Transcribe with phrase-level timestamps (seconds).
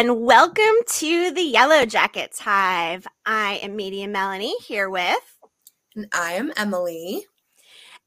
[0.00, 3.06] and welcome to the Yellow Jackets Hive.
[3.26, 5.38] I am Media Melanie here with.
[5.94, 7.26] And I am Emily.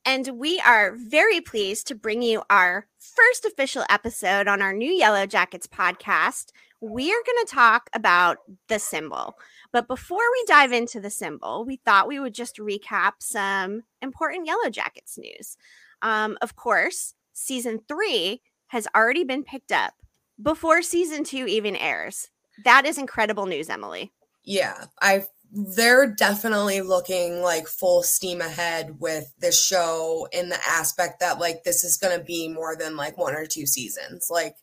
[0.03, 4.91] And we are very pleased to bring you our first official episode on our new
[4.91, 6.45] Yellow Jackets podcast.
[6.81, 8.37] We are going to talk about
[8.69, 9.35] the symbol.
[9.71, 14.47] But before we dive into the symbol, we thought we would just recap some important
[14.47, 15.57] Yellow Jackets news.
[16.01, 19.93] Um, of course, season three has already been picked up
[20.41, 22.27] before season two even airs.
[22.63, 24.11] That is incredible news, Emily.
[24.43, 25.25] Yeah, I
[25.55, 31.63] they're definitely looking like full steam ahead with this show in the aspect that like
[31.63, 34.29] this is going to be more than like one or two seasons.
[34.31, 34.55] Like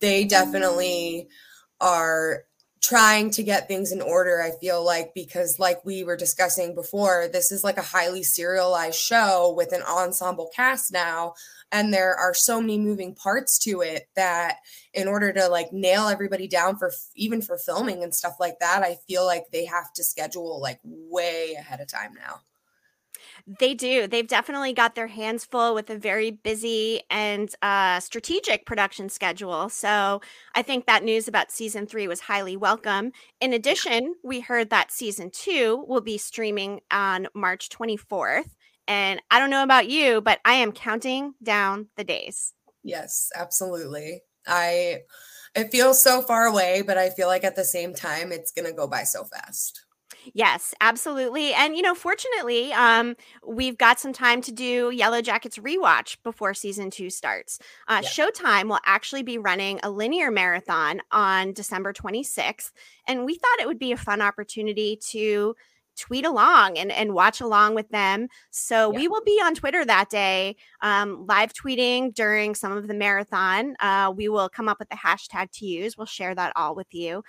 [0.00, 1.28] they definitely
[1.80, 2.44] are
[2.82, 7.26] trying to get things in order i feel like because like we were discussing before
[7.32, 11.32] this is like a highly serialized show with an ensemble cast now
[11.74, 14.58] and there are so many moving parts to it that
[14.94, 18.82] in order to like nail everybody down for even for filming and stuff like that
[18.82, 22.40] i feel like they have to schedule like way ahead of time now
[23.46, 24.06] they do.
[24.06, 29.68] They've definitely got their hands full with a very busy and uh, strategic production schedule.
[29.68, 30.22] So
[30.54, 33.12] I think that news about season three was highly welcome.
[33.40, 38.48] In addition, we heard that season two will be streaming on March 24th.
[38.86, 42.52] And I don't know about you, but I am counting down the days.
[42.82, 44.22] Yes, absolutely.
[44.46, 45.02] I
[45.54, 48.66] it feels so far away, but I feel like at the same time it's going
[48.66, 49.84] to go by so fast.
[50.32, 51.52] Yes, absolutely.
[51.52, 53.14] And you know, fortunately, um,
[53.46, 57.58] we've got some time to do Yellow Jackets rewatch before season two starts.
[57.88, 58.08] Uh, yeah.
[58.08, 62.70] Showtime will actually be running a linear marathon on December 26th,
[63.06, 65.54] and we thought it would be a fun opportunity to
[65.98, 68.28] tweet along and, and watch along with them.
[68.50, 68.98] So yeah.
[68.98, 73.76] we will be on Twitter that day, um, live tweeting during some of the marathon.
[73.80, 75.96] Uh, we will come up with the hashtag to use.
[75.96, 77.22] We'll share that all with you.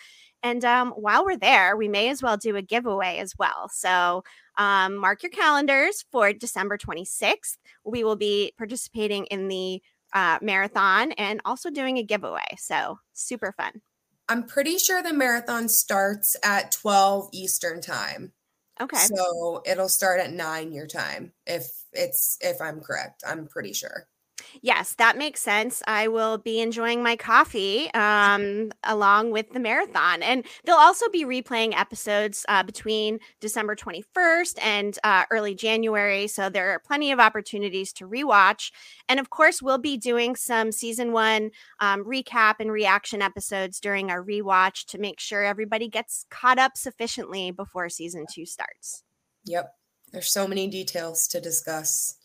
[0.43, 3.67] And um, while we're there, we may as well do a giveaway as well.
[3.69, 4.23] So
[4.57, 7.57] um, mark your calendars for December 26th.
[7.83, 9.81] We will be participating in the
[10.13, 12.55] uh, marathon and also doing a giveaway.
[12.57, 13.81] So super fun.
[14.27, 18.31] I'm pretty sure the marathon starts at 12 Eastern time.
[18.79, 18.97] Okay.
[19.07, 23.23] So it'll start at nine your time if it's if I'm correct.
[23.25, 24.07] I'm pretty sure.
[24.61, 25.81] Yes, that makes sense.
[25.87, 30.21] I will be enjoying my coffee um, along with the marathon.
[30.23, 36.27] And they'll also be replaying episodes uh, between December 21st and uh, early January.
[36.27, 38.71] So there are plenty of opportunities to rewatch.
[39.07, 44.11] And of course, we'll be doing some season one um, recap and reaction episodes during
[44.11, 49.03] our rewatch to make sure everybody gets caught up sufficiently before season two starts.
[49.45, 49.73] Yep.
[50.11, 52.15] There's so many details to discuss.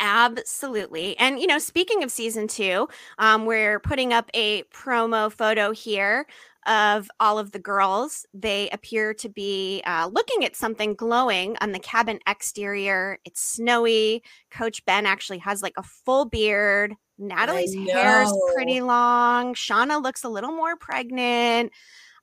[0.00, 1.16] Absolutely.
[1.18, 2.88] And, you know, speaking of season two,
[3.18, 6.26] um, we're putting up a promo photo here
[6.66, 8.26] of all of the girls.
[8.32, 13.18] They appear to be uh, looking at something glowing on the cabin exterior.
[13.26, 14.22] It's snowy.
[14.50, 16.94] Coach Ben actually has like a full beard.
[17.18, 19.54] Natalie's hair is pretty long.
[19.54, 21.72] Shauna looks a little more pregnant.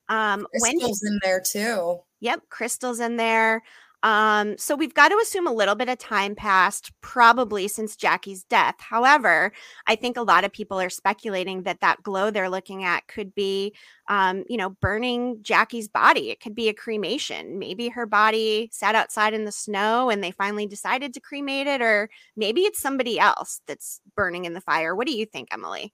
[0.10, 2.00] Um, Crystal's Wendy's in there too.
[2.22, 3.62] Yep, Crystal's in there.
[4.04, 8.44] Um, so we've got to assume a little bit of time passed, probably since Jackie's
[8.44, 8.76] death.
[8.80, 9.52] However,
[9.88, 13.34] I think a lot of people are speculating that that glow they're looking at could
[13.34, 13.74] be,
[14.08, 16.30] um, you know, burning Jackie's body.
[16.30, 17.58] It could be a cremation.
[17.60, 21.82] Maybe her body sat outside in the snow and they finally decided to cremate it,
[21.82, 24.96] or maybe it's somebody else that's burning in the fire.
[24.96, 25.94] What do you think, Emily?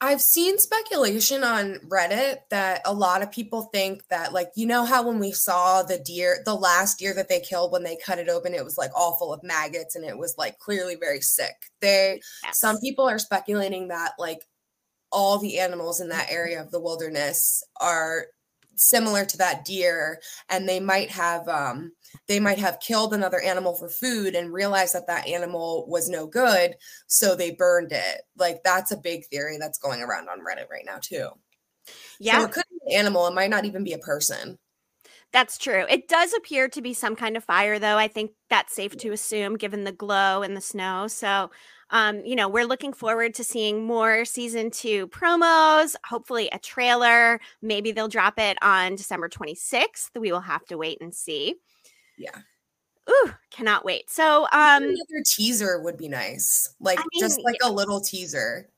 [0.00, 4.84] I've seen speculation on Reddit that a lot of people think that, like, you know,
[4.84, 8.20] how when we saw the deer, the last deer that they killed, when they cut
[8.20, 11.20] it open, it was like all full of maggots and it was like clearly very
[11.20, 11.54] sick.
[11.80, 12.60] They, yes.
[12.60, 14.42] some people are speculating that, like,
[15.10, 18.26] all the animals in that area of the wilderness are
[18.76, 21.90] similar to that deer and they might have um
[22.26, 26.26] they might have killed another animal for food and realized that that animal was no
[26.26, 26.74] good
[27.06, 30.86] so they burned it like that's a big theory that's going around on reddit right
[30.86, 31.28] now too
[32.20, 34.58] yeah so it could be an animal it might not even be a person
[35.30, 35.84] that's true.
[35.90, 37.98] It does appear to be some kind of fire, though.
[37.98, 41.06] I think that's safe to assume given the glow and the snow.
[41.06, 41.50] So
[41.90, 47.40] um, you know, we're looking forward to seeing more season two promos, hopefully a trailer.
[47.62, 50.10] Maybe they'll drop it on December 26th.
[50.18, 51.56] We will have to wait and see.
[52.18, 52.38] Yeah.
[53.08, 54.10] Ooh, cannot wait.
[54.10, 56.74] So, um, another teaser would be nice.
[56.78, 58.68] Like, I mean, just like a little teaser.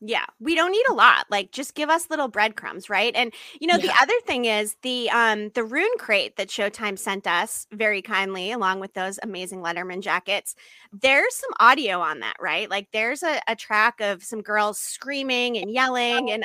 [0.00, 1.26] Yeah, we don't need a lot.
[1.28, 3.12] Like just give us little breadcrumbs, right?
[3.16, 3.86] And you know, yeah.
[3.86, 8.52] the other thing is the um the rune crate that Showtime sent us very kindly
[8.52, 10.54] along with those amazing Letterman jackets.
[10.92, 12.70] There's some audio on that, right?
[12.70, 16.44] Like there's a, a track of some girls screaming and yelling and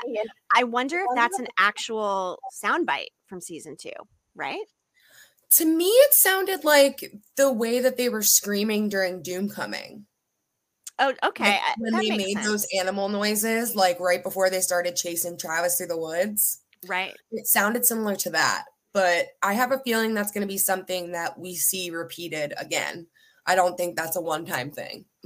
[0.56, 3.92] I wonder if that's an actual soundbite from season 2,
[4.34, 4.66] right?
[5.58, 10.04] To me it sounded like the way that they were screaming during Doomcoming.
[11.00, 11.52] Oh, okay.
[11.52, 12.46] Like when that they made sense.
[12.46, 16.62] those animal noises, like right before they started chasing Travis through the woods.
[16.88, 17.16] Right.
[17.32, 18.66] It sounded similar to that.
[18.94, 23.08] But I have a feeling that's going to be something that we see repeated again.
[23.46, 25.06] I don't think that's a one time thing.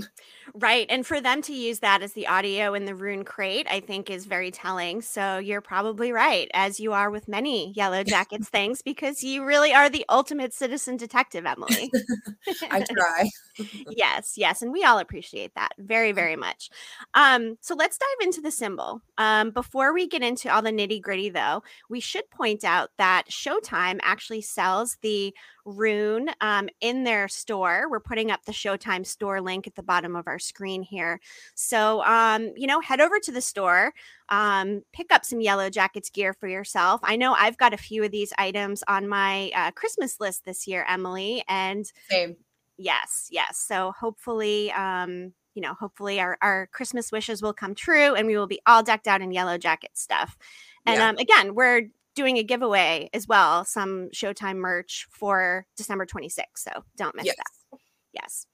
[0.53, 0.85] Right.
[0.89, 4.09] And for them to use that as the audio in the rune crate, I think
[4.09, 5.01] is very telling.
[5.01, 9.73] So you're probably right, as you are with many Yellow Jackets things, because you really
[9.73, 11.91] are the ultimate citizen detective, Emily.
[12.71, 13.29] I try.
[13.89, 14.61] yes, yes.
[14.61, 16.69] And we all appreciate that very, very much.
[17.13, 19.01] Um, so let's dive into the symbol.
[19.17, 23.25] Um, before we get into all the nitty gritty, though, we should point out that
[23.29, 25.33] Showtime actually sells the
[25.67, 27.87] rune um, in their store.
[27.89, 31.19] We're putting up the Showtime store link at the bottom of our screen here.
[31.55, 33.93] So, um, you know, head over to the store,
[34.29, 37.01] um, pick up some Yellow Jackets gear for yourself.
[37.03, 40.67] I know I've got a few of these items on my uh, Christmas list this
[40.67, 41.43] year, Emily.
[41.47, 42.37] And same.
[42.77, 43.57] Yes, yes.
[43.57, 48.37] So hopefully, um, you know, hopefully our, our Christmas wishes will come true and we
[48.37, 50.37] will be all decked out in Yellow Jacket stuff.
[50.85, 51.09] And yeah.
[51.09, 56.41] um, again, we're doing a giveaway as well, some Showtime merch for December 26th.
[56.55, 57.35] So don't miss yes.
[57.37, 57.79] that.
[58.11, 58.47] Yes.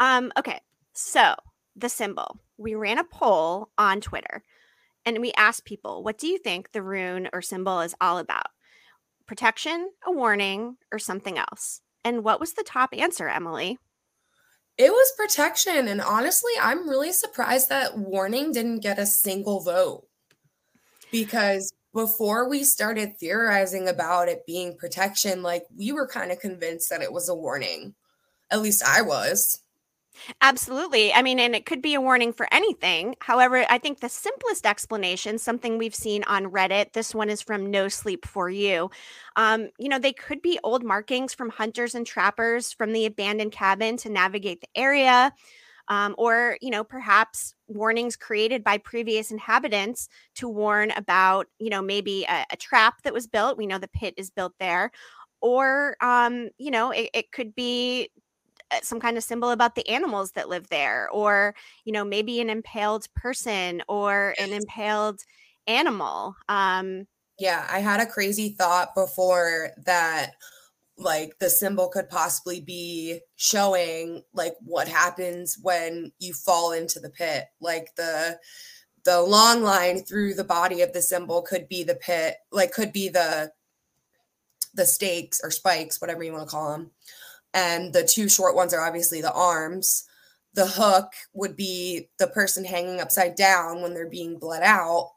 [0.00, 0.60] Um, okay.
[0.92, 1.36] So
[1.76, 4.42] the symbol, we ran a poll on Twitter
[5.06, 8.48] and we asked people, what do you think the rune or symbol is all about?
[9.26, 11.80] Protection, a warning, or something else?
[12.04, 13.78] And what was the top answer, Emily?
[14.76, 15.86] It was protection.
[15.86, 20.06] And honestly, I'm really surprised that warning didn't get a single vote
[21.12, 26.90] because before we started theorizing about it being protection, like we were kind of convinced
[26.90, 27.94] that it was a warning.
[28.50, 29.60] At least I was.
[30.40, 31.12] Absolutely.
[31.12, 33.16] I mean, and it could be a warning for anything.
[33.20, 37.70] However, I think the simplest explanation, something we've seen on Reddit, this one is from
[37.70, 38.90] No Sleep for You.
[39.36, 43.52] Um, you know, they could be old markings from hunters and trappers from the abandoned
[43.52, 45.32] cabin to navigate the area
[45.88, 51.82] um, or you know perhaps warnings created by previous inhabitants to warn about you know
[51.82, 53.58] maybe a, a trap that was built.
[53.58, 54.90] We know the pit is built there.
[55.40, 58.10] Or um, you know it, it could be
[58.70, 61.54] uh, some kind of symbol about the animals that live there or
[61.84, 65.20] you know maybe an impaled person or an impaled
[65.66, 66.36] animal.
[66.48, 67.06] Um
[67.38, 70.32] yeah i had a crazy thought before that
[70.96, 77.10] like the symbol could possibly be showing like what happens when you fall into the
[77.10, 77.46] pit.
[77.60, 78.38] Like the
[79.04, 82.92] the long line through the body of the symbol could be the pit like could
[82.92, 83.52] be the
[84.74, 86.90] the stakes or spikes whatever you want to call them
[87.54, 90.04] and the two short ones are obviously the arms.
[90.54, 95.12] The hook would be the person hanging upside down when they're being bled out.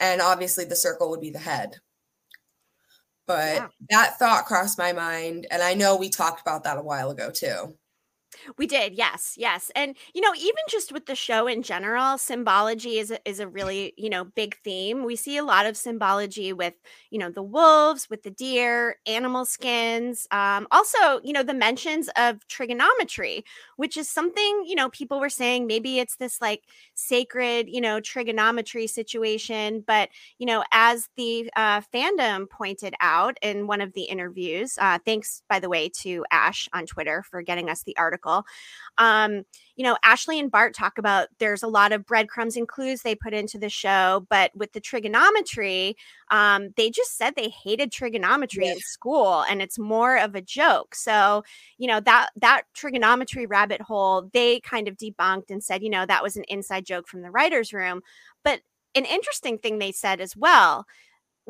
[0.00, 1.76] And obviously the circle would be the head
[3.30, 3.68] but yeah.
[3.90, 5.46] that thought crossed my mind.
[5.52, 7.76] And I know we talked about that a while ago too.
[8.58, 12.98] We did, yes, yes, and you know, even just with the show in general, symbology
[12.98, 15.04] is a, is a really you know big theme.
[15.04, 16.74] We see a lot of symbology with
[17.10, 20.26] you know the wolves, with the deer, animal skins.
[20.30, 23.44] Um, also, you know, the mentions of trigonometry,
[23.76, 26.62] which is something you know people were saying maybe it's this like
[26.94, 33.66] sacred you know trigonometry situation, but you know, as the uh, fandom pointed out in
[33.66, 37.68] one of the interviews, uh, thanks by the way to Ash on Twitter for getting
[37.68, 38.46] us the article article.
[38.98, 39.44] Um,
[39.76, 43.14] you know, Ashley and Bart talk about there's a lot of breadcrumbs and clues they
[43.14, 45.96] put into the show, but with the trigonometry,
[46.30, 48.76] um, they just said they hated trigonometry yes.
[48.76, 50.94] in school and it's more of a joke.
[50.94, 51.44] So,
[51.78, 56.04] you know, that that trigonometry rabbit hole, they kind of debunked and said, you know,
[56.04, 58.02] that was an inside joke from the writer's room.
[58.44, 58.60] But
[58.94, 60.84] an interesting thing they said as well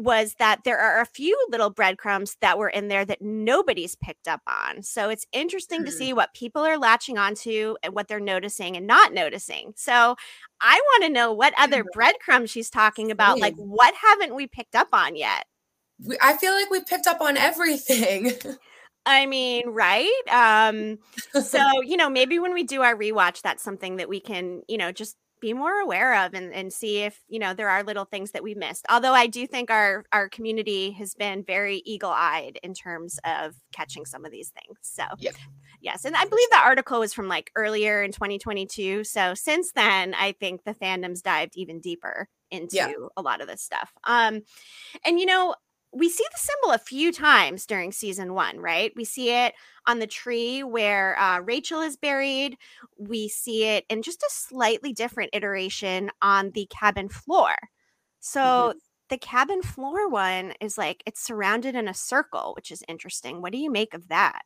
[0.02, 4.28] was that there are a few little breadcrumbs that were in there that nobody's picked
[4.28, 4.83] up on.
[4.83, 5.87] So it's interesting mm.
[5.87, 9.73] to see what people are latching onto and what they're noticing and not noticing.
[9.76, 10.16] So
[10.61, 13.38] I want to know what other breadcrumbs she's talking about.
[13.38, 15.47] Like, what haven't we picked up on yet?
[16.21, 18.33] I feel like we picked up on everything.
[19.07, 20.23] I mean, right?
[20.30, 20.99] Um,
[21.42, 24.78] so, you know, maybe when we do our rewatch, that's something that we can, you
[24.78, 28.05] know, just be more aware of and, and see if you know there are little
[28.05, 32.59] things that we missed although i do think our our community has been very eagle-eyed
[32.63, 35.33] in terms of catching some of these things so yeah.
[35.81, 39.05] Yes, and I believe the article was from like earlier in 2022.
[39.05, 42.93] So since then, I think the fandoms dived even deeper into yeah.
[43.17, 43.91] a lot of this stuff.
[44.05, 44.43] Um,
[45.07, 45.55] and you know,
[45.93, 48.93] we see the symbol a few times during season one, right?
[48.95, 49.55] We see it
[49.87, 52.57] on the tree where uh, Rachel is buried.
[52.97, 57.55] We see it in just a slightly different iteration on the cabin floor.
[58.21, 58.79] So mm-hmm.
[59.09, 63.43] the cabin floor one is like it's surrounded in a circle, which is interesting.
[63.43, 64.43] What do you make of that?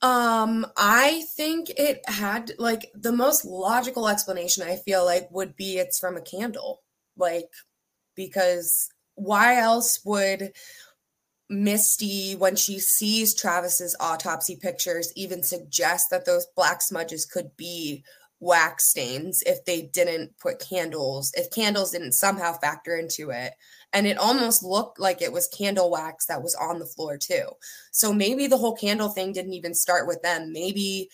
[0.00, 5.78] Um, I think it had like the most logical explanation I feel like would be
[5.78, 6.82] it's from a candle.
[7.16, 7.50] Like
[8.14, 10.52] because why else would
[11.50, 18.04] Misty, when she sees Travis's autopsy pictures, even suggest that those black smudges could be
[18.40, 23.54] wax stains if they didn't put candles, if candles didn't somehow factor into it.
[23.92, 27.46] And it almost looked like it was candle wax that was on the floor too.
[27.92, 30.52] So maybe the whole candle thing didn't even start with them.
[30.52, 31.08] Maybe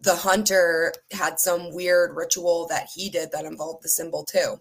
[0.00, 4.60] the hunter had some weird ritual that he did that involved the symbol too.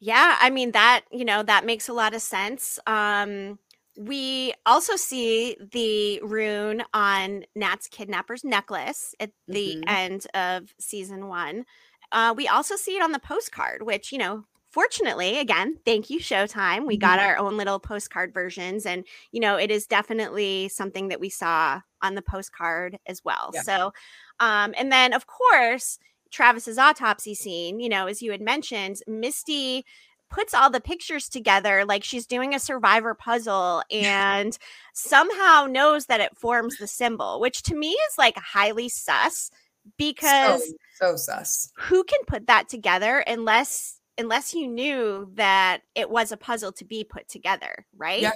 [0.00, 2.78] Yeah, I mean that, you know, that makes a lot of sense.
[2.86, 3.58] Um
[3.98, 9.94] we also see the rune on Nat's kidnapper's necklace at the mm-hmm.
[9.94, 11.64] end of season 1.
[12.12, 16.18] Uh we also see it on the postcard, which, you know, fortunately, again, thank you
[16.18, 16.86] Showtime.
[16.86, 17.28] We got mm-hmm.
[17.28, 21.82] our own little postcard versions and, you know, it is definitely something that we saw
[22.00, 23.50] on the postcard as well.
[23.52, 23.62] Yeah.
[23.62, 23.92] So,
[24.40, 25.98] um and then of course,
[26.30, 29.84] Travis's autopsy scene, you know, as you had mentioned, Misty
[30.30, 34.56] puts all the pictures together like she's doing a survivor puzzle and
[34.94, 39.50] somehow knows that it forms the symbol, which to me is like highly sus
[39.96, 41.72] because so, so sus.
[41.76, 46.84] Who can put that together unless unless you knew that it was a puzzle to
[46.84, 48.20] be put together, right?
[48.20, 48.32] Yeah.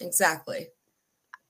[0.00, 0.68] Exactly.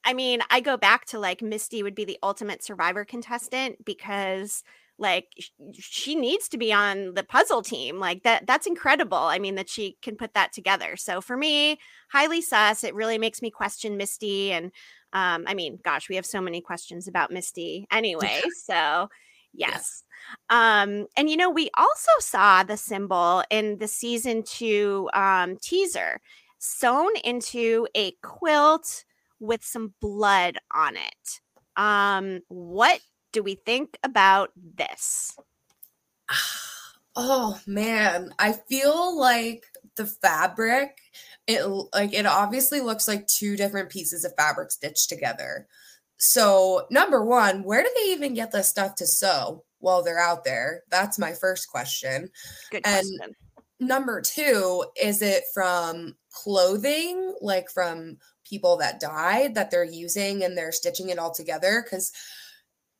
[0.04, 4.62] I mean, I go back to like Misty would be the ultimate survivor contestant because
[4.98, 5.26] like
[5.72, 9.68] she needs to be on the puzzle team like that that's incredible i mean that
[9.68, 10.96] she can put that together.
[10.96, 11.78] So for me
[12.10, 14.72] highly sus it really makes me question misty and
[15.12, 19.08] um i mean gosh we have so many questions about misty anyway so
[19.52, 20.02] yes.
[20.50, 26.20] Um and you know we also saw the symbol in the season two um teaser
[26.58, 29.04] sewn into a quilt
[29.40, 31.40] with some blood on it.
[31.76, 33.00] Um what
[33.36, 35.36] do we think about this?
[37.18, 39.64] Oh man, I feel like
[39.96, 40.98] the fabric
[41.46, 41.64] it
[41.94, 45.66] like it obviously looks like two different pieces of fabric stitched together.
[46.18, 50.44] So, number 1, where do they even get the stuff to sew while they're out
[50.44, 50.82] there?
[50.90, 52.28] That's my first question.
[52.70, 53.18] Good question.
[53.22, 53.34] And
[53.80, 60.54] number 2, is it from clothing like from people that died that they're using and
[60.54, 62.12] they're stitching it all together cuz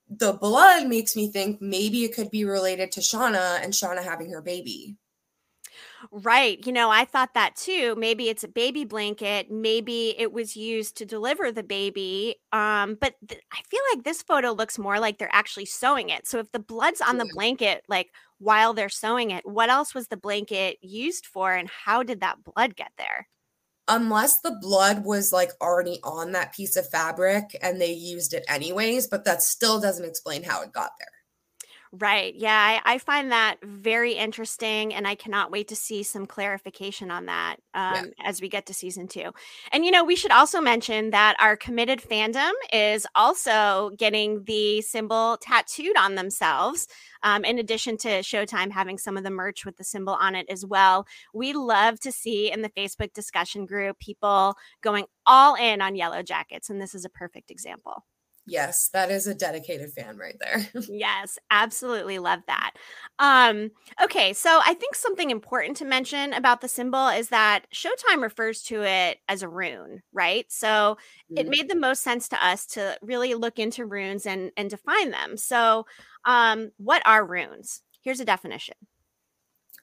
[0.09, 4.31] the blood makes me think maybe it could be related to Shauna and Shauna having
[4.31, 4.97] her baby.
[6.11, 6.65] Right.
[6.67, 7.95] You know, I thought that too.
[7.97, 9.51] Maybe it's a baby blanket.
[9.51, 12.37] Maybe it was used to deliver the baby.
[12.53, 16.27] Um, but th- I feel like this photo looks more like they're actually sewing it.
[16.27, 20.09] So if the blood's on the blanket, like while they're sewing it, what else was
[20.09, 23.29] the blanket used for and how did that blood get there?
[23.89, 28.45] Unless the blood was like already on that piece of fabric and they used it
[28.49, 31.16] anyways, but that still doesn't explain how it got there.
[31.99, 32.35] Right.
[32.35, 37.11] Yeah, I, I, find that very interesting, and I cannot wait to see some clarification
[37.11, 38.03] on that um, yeah.
[38.25, 39.31] as we get to season two.
[39.73, 44.83] And you know, we should also mention that our committed fandom is also getting the
[44.83, 46.89] symbol tattooed on themselves.
[47.23, 50.47] Um, in addition to Showtime having some of the merch with the symbol on it
[50.51, 55.81] as well, we love to see in the Facebook discussion group people going all in
[55.81, 58.05] on yellow jackets, and this is a perfect example.
[58.47, 60.65] Yes, that is a dedicated fan right there.
[60.89, 62.75] yes, absolutely love that.
[63.19, 63.73] Um,
[64.03, 68.63] okay, so I think something important to mention about the symbol is that Showtime refers
[68.65, 70.47] to it as a rune, right?
[70.49, 71.39] So mm-hmm.
[71.39, 75.11] it made the most sense to us to really look into runes and and define
[75.11, 75.37] them.
[75.37, 75.87] So,
[76.25, 77.83] um, what are runes?
[78.01, 78.77] Here's a definition.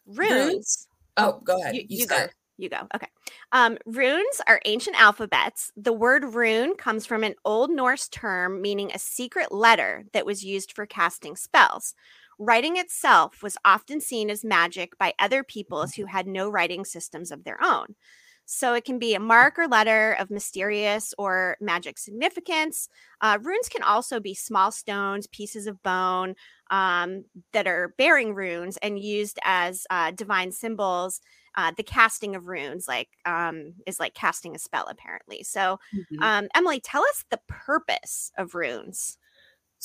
[0.05, 0.31] Runes.
[0.31, 0.87] runes?
[1.17, 1.75] Oh, go ahead.
[1.75, 2.27] You, you, you go.
[2.57, 2.87] You go.
[2.95, 3.07] Okay.
[3.51, 5.71] Um, runes are ancient alphabets.
[5.75, 10.43] The word rune comes from an Old Norse term meaning a secret letter that was
[10.43, 11.95] used for casting spells.
[12.37, 17.31] Writing itself was often seen as magic by other peoples who had no writing systems
[17.31, 17.95] of their own.
[18.45, 22.89] So it can be a mark or letter of mysterious or magic significance.
[23.21, 26.35] Uh, runes can also be small stones, pieces of bone
[26.69, 31.21] um, that are bearing runes and used as uh, divine symbols
[31.55, 36.21] uh, the casting of runes like um, is like casting a spell apparently so Mhm.
[36.23, 39.17] um, emily tell us the purpose of runes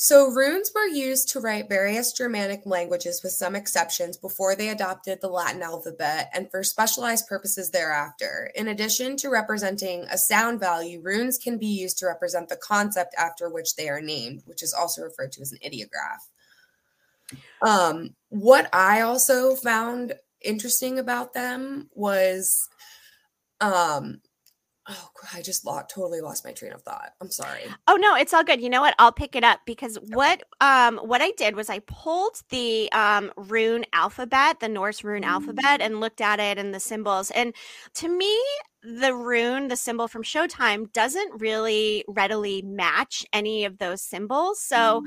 [0.01, 5.19] So, runes were used to write various Germanic languages with some exceptions before they adopted
[5.21, 8.49] the Latin alphabet and for specialized purposes thereafter.
[8.55, 13.13] In addition to representing a sound value, runes can be used to represent the concept
[13.17, 16.29] after which they are named, which is also referred to as an ideograph.
[17.61, 22.67] Um, what I also found interesting about them was
[23.61, 24.21] um
[24.87, 27.11] oh I just lost, totally lost my train of thought.
[27.21, 27.61] I'm sorry.
[27.87, 28.61] Oh no, it's all good.
[28.61, 28.95] You know what?
[28.97, 33.31] I'll pick it up because what um what I did was I pulled the um
[33.35, 37.31] rune alphabet, the Norse rune alphabet and looked at it and the symbols.
[37.31, 37.53] And
[37.95, 38.39] to me,
[38.81, 44.61] the rune, the symbol from Showtime doesn't really readily match any of those symbols.
[44.61, 45.03] So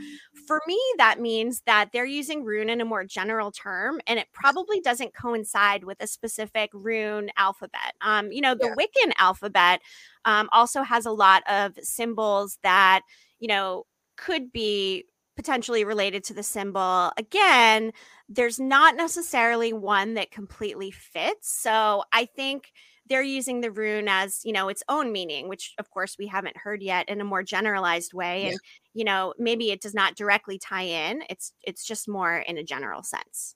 [0.46, 4.28] for me that means that they're using rune in a more general term and it
[4.32, 7.94] probably doesn't coincide with a specific rune alphabet.
[8.02, 8.74] Um you know, the Yeah.
[8.78, 9.80] Wiccan alphabet
[10.24, 13.02] um, also has a lot of symbols that
[13.38, 13.84] you know
[14.16, 15.04] could be
[15.36, 17.90] potentially related to the symbol again
[18.28, 22.70] there's not necessarily one that completely fits so i think
[23.12, 26.57] they're using the rune as you know its own meaning which of course we haven't
[26.57, 28.49] heard yet in a more generalized way Yeah.
[28.50, 28.59] and
[28.95, 32.64] you know maybe it does not directly tie in it's it's just more in a
[32.64, 33.54] general sense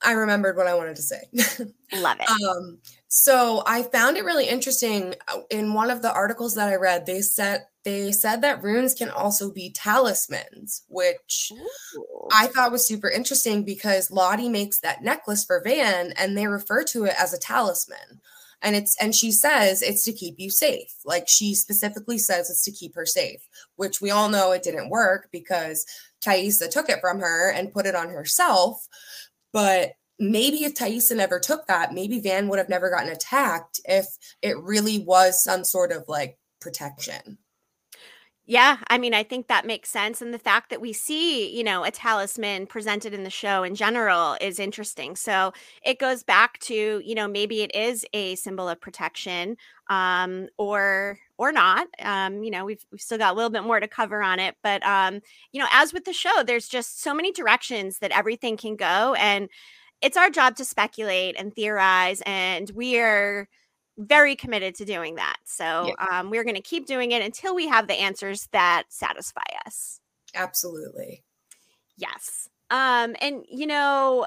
[0.00, 1.20] I remembered what I wanted to say.
[1.92, 2.78] love it um,
[3.08, 5.14] so I found it really interesting.
[5.26, 8.94] uh, In one of the articles that I read, they said they said that runes
[8.94, 12.28] can also be talismans, which Ooh.
[12.32, 16.84] I thought was super interesting because Lottie makes that necklace for Van, and they refer
[16.84, 18.20] to it as a talisman.
[18.62, 20.92] And it's and she says it's to keep you safe.
[21.04, 23.40] Like she specifically says it's to keep her safe,
[23.76, 25.86] which we all know it didn't work because
[26.20, 28.86] Taissa took it from her and put it on herself.
[29.52, 34.06] But maybe if Taissa never took that, maybe Van would have never gotten attacked if
[34.42, 37.38] it really was some sort of like protection.
[38.50, 40.22] Yeah, I mean, I think that makes sense.
[40.22, 43.74] And the fact that we see, you know, a talisman presented in the show in
[43.74, 45.16] general is interesting.
[45.16, 45.52] So
[45.84, 49.58] it goes back to, you know, maybe it is a symbol of protection,
[49.90, 51.88] um, or or not.
[52.02, 54.56] Um, you know, we've we've still got a little bit more to cover on it.
[54.62, 55.20] But um,
[55.52, 59.14] you know, as with the show, there's just so many directions that everything can go.
[59.18, 59.50] And
[60.00, 63.48] it's our job to speculate and theorize, and we are
[63.98, 65.36] very committed to doing that.
[65.44, 69.42] So um, we're going to keep doing it until we have the answers that satisfy
[69.66, 70.00] us.
[70.34, 71.24] Absolutely.
[71.96, 72.48] Yes.
[72.70, 74.26] Um, and you know,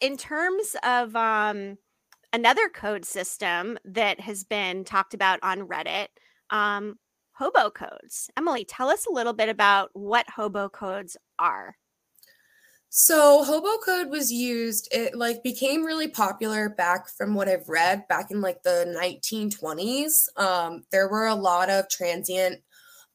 [0.00, 1.76] in terms of um,
[2.32, 6.08] another code system that has been talked about on Reddit,
[6.50, 6.98] um,
[7.32, 8.30] hobo codes.
[8.36, 11.76] Emily, tell us a little bit about what hobo codes are.
[12.92, 18.08] So hobo code was used, it like became really popular back from what I've read
[18.08, 20.26] back in like the 1920s.
[20.36, 22.62] Um, there were a lot of transient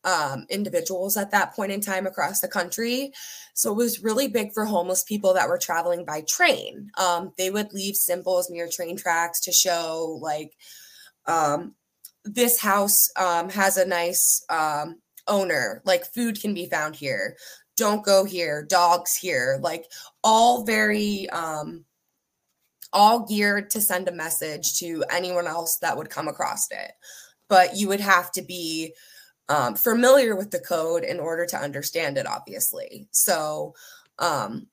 [0.06, 3.12] um, individuals at that point in time across the country.
[3.54, 6.90] So it was really big for homeless people that were traveling by train.
[6.98, 10.54] Um, they would leave symbols near train tracks to show like
[11.26, 11.76] um,
[12.24, 17.36] this house um, has a nice um, owner, like food can be found here
[17.78, 19.86] don't go here dogs here like
[20.24, 21.86] all very um
[22.96, 26.94] all geared to send a message to anyone else that would come across it.
[27.50, 28.94] But you would have to be
[29.50, 33.08] um, familiar with the code in order to understand it obviously.
[33.12, 33.76] So
[34.18, 34.68] um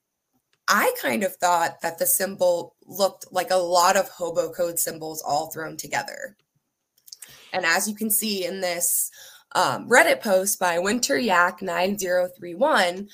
[0.68, 5.20] i kind of thought that the symbol looked like a lot of hobo code symbols
[5.20, 6.36] all thrown together.
[7.52, 9.10] And as you can see in this
[9.54, 13.08] um, Reddit post by Winter Yak 9031,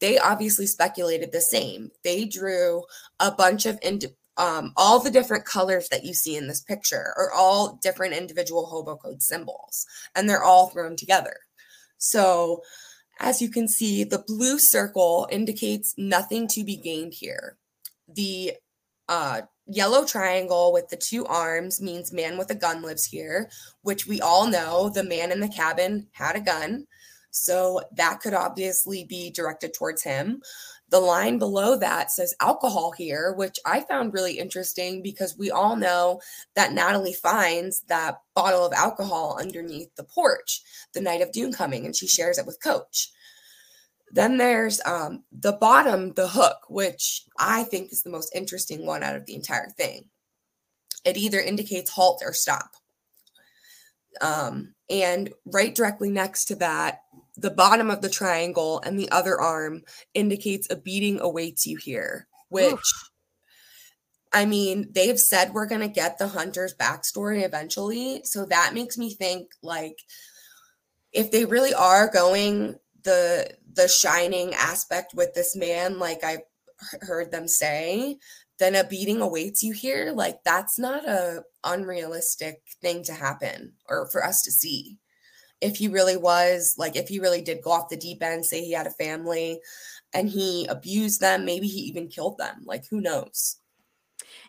[0.00, 1.90] they obviously speculated the same.
[2.02, 2.82] They drew
[3.20, 7.14] a bunch of ind- um, all the different colors that you see in this picture
[7.16, 11.36] are all different individual hobo code symbols, and they're all thrown together.
[11.98, 12.62] So,
[13.20, 17.56] as you can see, the blue circle indicates nothing to be gained here.
[18.08, 18.54] The
[19.08, 23.50] uh, yellow triangle with the two arms means man with a gun lives here,
[23.82, 26.86] which we all know the man in the cabin had a gun.
[27.30, 30.40] So that could obviously be directed towards him.
[30.90, 35.74] The line below that says alcohol here, which I found really interesting because we all
[35.74, 36.20] know
[36.54, 41.96] that Natalie finds that bottle of alcohol underneath the porch the night of Doomcoming and
[41.96, 43.10] she shares it with Coach.
[44.14, 49.02] Then there's um, the bottom, the hook, which I think is the most interesting one
[49.02, 50.04] out of the entire thing.
[51.04, 52.70] It either indicates halt or stop.
[54.20, 57.00] Um, and right directly next to that,
[57.36, 59.82] the bottom of the triangle and the other arm
[60.14, 63.10] indicates a beating awaits you here, which Oof.
[64.32, 68.20] I mean, they've said we're going to get the hunter's backstory eventually.
[68.22, 69.98] So that makes me think like
[71.12, 76.38] if they really are going the the shining aspect with this man like I
[77.02, 78.18] heard them say,
[78.58, 80.12] then a beating awaits you here.
[80.14, 84.98] Like that's not a unrealistic thing to happen or for us to see.
[85.60, 88.62] If he really was like if he really did go off the deep end, say
[88.62, 89.60] he had a family
[90.12, 92.62] and he abused them, maybe he even killed them.
[92.64, 93.58] Like who knows?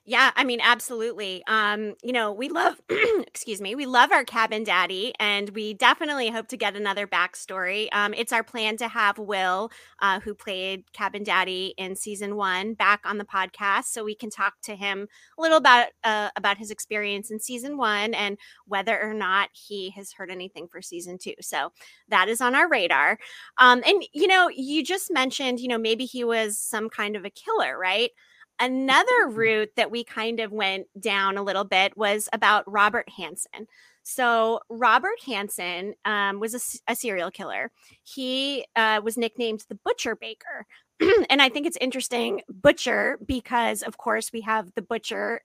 [0.08, 1.42] Yeah, I mean, absolutely.
[1.48, 2.80] Um, you know, we love,
[3.28, 7.88] excuse me, we love our cabin daddy, and we definitely hope to get another backstory.
[7.92, 9.72] Um, it's our plan to have Will,
[10.04, 14.30] uh, who played cabin daddy in season one, back on the podcast, so we can
[14.30, 15.08] talk to him
[15.40, 18.38] a little about uh, about his experience in season one and
[18.68, 21.34] whether or not he has heard anything for season two.
[21.42, 21.72] So
[22.10, 23.18] that is on our radar.
[23.58, 27.26] Um, and you know, you just mentioned, you know, maybe he was some kind of
[27.26, 28.12] a killer, right?
[28.60, 33.68] Another route that we kind of went down a little bit was about Robert Hansen.
[34.04, 37.72] So, Robert Hansen um, was a, a, serial killer.
[38.04, 40.68] He uh, was nicknamed the Butcher Baker.
[41.30, 45.42] and I think it's interesting, Butcher, because of course we have the Butcher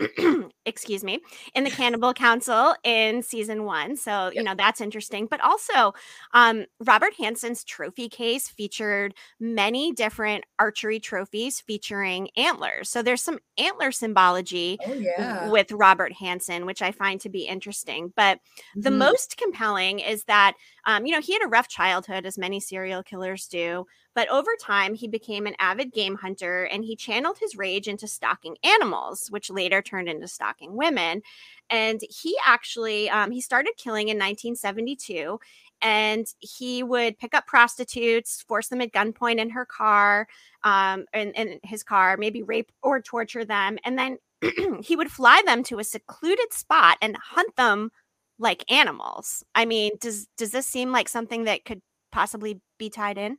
[0.66, 1.20] excuse me,
[1.54, 3.96] in the Cannibal Council in season one.
[3.96, 4.34] So, yep.
[4.34, 5.26] you know, that's interesting.
[5.26, 5.92] But also,
[6.32, 12.90] um, Robert Hansen's trophy case featured many different archery trophies featuring antlers.
[12.90, 15.48] So there's some antler symbology oh, yeah.
[15.48, 18.12] with Robert Hansen, which I find to be interesting.
[18.16, 18.80] But mm-hmm.
[18.80, 20.54] the most compelling is that,
[20.86, 23.86] um, you know, he had a rough childhood, as many serial killers do.
[24.14, 28.06] But over time, he became an avid game hunter and he channeled his rage into
[28.06, 31.22] stalking animals, which later turned into stalking women.
[31.68, 35.38] And he actually um, he started killing in 1972
[35.82, 40.26] and he would pick up prostitutes, force them at gunpoint in her car,
[40.62, 44.18] um, in, in his car, maybe rape or torture them, and then
[44.82, 47.90] he would fly them to a secluded spot and hunt them
[48.38, 49.44] like animals.
[49.54, 53.38] I mean, does does this seem like something that could possibly be tied in?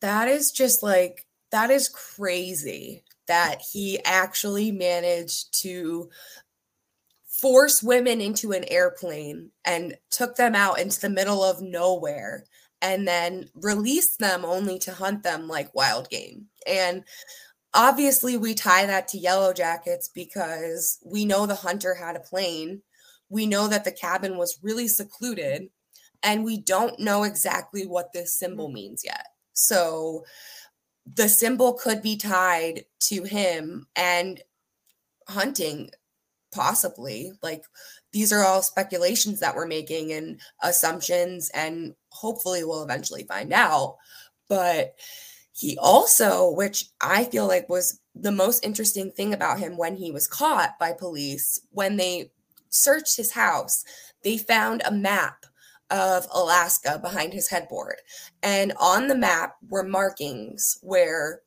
[0.00, 6.10] That is just like that is crazy that he actually managed to
[7.26, 12.44] force women into an airplane and took them out into the middle of nowhere
[12.80, 16.46] and then released them only to hunt them like wild game.
[16.66, 17.04] And
[17.74, 22.82] obviously, we tie that to Yellow Jackets because we know the hunter had a plane.
[23.28, 25.68] We know that the cabin was really secluded,
[26.22, 29.26] and we don't know exactly what this symbol means yet.
[29.56, 30.24] So
[31.14, 34.40] the symbol could be tied to him and
[35.28, 35.90] hunting,
[36.52, 37.32] possibly.
[37.42, 37.64] Like
[38.12, 43.96] these are all speculations that we're making and assumptions, and hopefully we'll eventually find out.
[44.48, 44.94] But
[45.52, 50.10] he also, which I feel like was the most interesting thing about him when he
[50.10, 52.30] was caught by police, when they
[52.68, 53.84] searched his house,
[54.22, 55.46] they found a map
[55.90, 57.96] of Alaska behind his headboard.
[58.42, 61.42] And on the map were markings where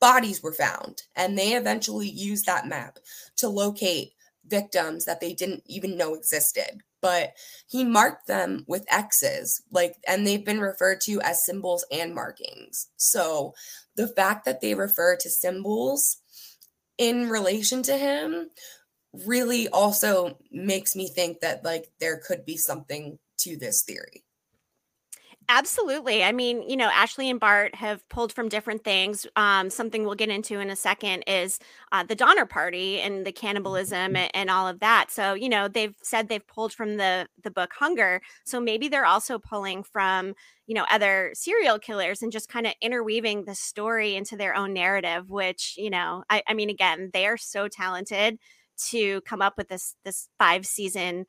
[0.00, 1.02] bodies were found.
[1.16, 2.98] And they eventually used that map
[3.36, 4.12] to locate
[4.46, 6.82] victims that they didn't even know existed.
[7.00, 7.34] But
[7.68, 12.88] he marked them with X's, like, and they've been referred to as symbols and markings.
[12.96, 13.54] So
[13.94, 16.16] the fact that they refer to symbols
[16.96, 18.50] in relation to him
[19.12, 24.24] really also makes me think that like there could be something to this theory.
[25.50, 26.22] Absolutely.
[26.22, 29.26] I mean, you know, Ashley and Bart have pulled from different things.
[29.34, 31.58] Um, something we'll get into in a second is
[31.90, 35.10] uh, the Donner Party and the cannibalism and, and, all of that.
[35.10, 38.20] So, you know, they've said they've pulled from the the book Hunger.
[38.44, 40.34] So maybe they're also pulling from,
[40.66, 44.74] you know, other serial killers and just kind of interweaving the story into their own
[44.74, 45.30] narrative.
[45.30, 48.38] Which, you know, I, I mean, again, they are so talented
[48.90, 51.24] to come up with this this five season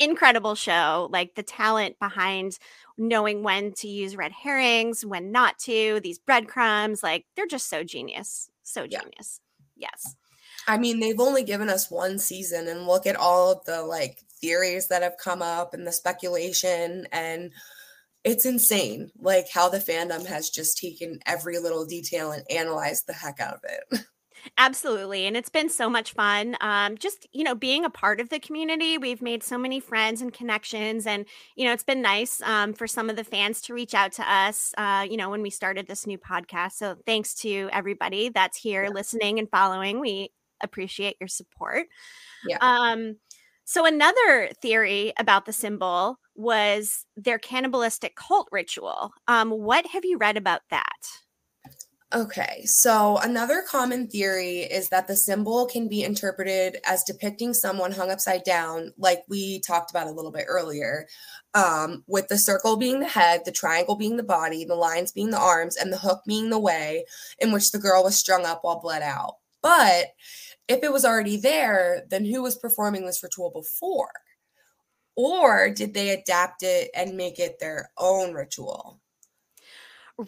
[0.00, 2.58] incredible show like the talent behind
[2.98, 7.84] knowing when to use red herrings when not to these breadcrumbs like they're just so
[7.84, 9.40] genius so genius.
[9.76, 9.88] Yeah.
[9.92, 10.16] yes.
[10.66, 14.18] I mean they've only given us one season and look at all of the like
[14.40, 17.52] theories that have come up and the speculation and
[18.24, 23.12] it's insane like how the fandom has just taken every little detail and analyzed the
[23.12, 24.00] heck out of it
[24.58, 25.26] Absolutely.
[25.26, 26.56] And it's been so much fun.
[26.60, 28.98] Um, just, you know, being a part of the community.
[28.98, 31.06] We've made so many friends and connections.
[31.06, 31.26] And,
[31.56, 34.30] you know, it's been nice um, for some of the fans to reach out to
[34.30, 36.72] us, uh, you know, when we started this new podcast.
[36.72, 38.90] So thanks to everybody that's here yeah.
[38.90, 40.00] listening and following.
[40.00, 41.86] We appreciate your support.
[42.46, 42.58] Yeah.
[42.60, 43.16] Um,
[43.64, 49.12] so another theory about the symbol was their cannibalistic cult ritual.
[49.28, 51.06] Um, what have you read about that?
[52.12, 57.92] Okay, so another common theory is that the symbol can be interpreted as depicting someone
[57.92, 61.06] hung upside down, like we talked about a little bit earlier,
[61.54, 65.30] um, with the circle being the head, the triangle being the body, the lines being
[65.30, 67.04] the arms, and the hook being the way
[67.38, 69.36] in which the girl was strung up while bled out.
[69.62, 70.06] But
[70.66, 74.10] if it was already there, then who was performing this ritual before?
[75.14, 79.00] Or did they adapt it and make it their own ritual?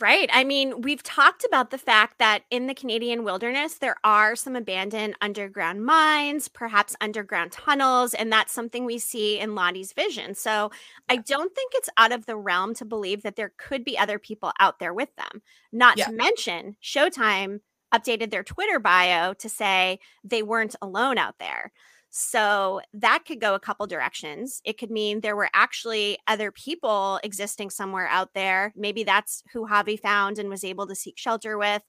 [0.01, 0.31] Right.
[0.33, 4.57] I mean, we've talked about the fact that in the Canadian wilderness, there are some
[4.57, 10.35] abandoned underground mines, perhaps underground tunnels, and that's something we see in Lottie's vision.
[10.35, 10.71] So
[11.11, 14.19] I don't think it's out of the realm to believe that there could be other
[14.19, 15.43] people out there with them.
[15.73, 16.07] Not yeah.
[16.07, 17.61] to mention, Showtime
[17.93, 21.71] updated their Twitter bio to say they weren't alone out there.
[22.15, 24.61] So that could go a couple directions.
[24.67, 28.75] It could mean there were actually other people existing somewhere out there.
[28.77, 31.81] Maybe that's who Javi found and was able to seek shelter with,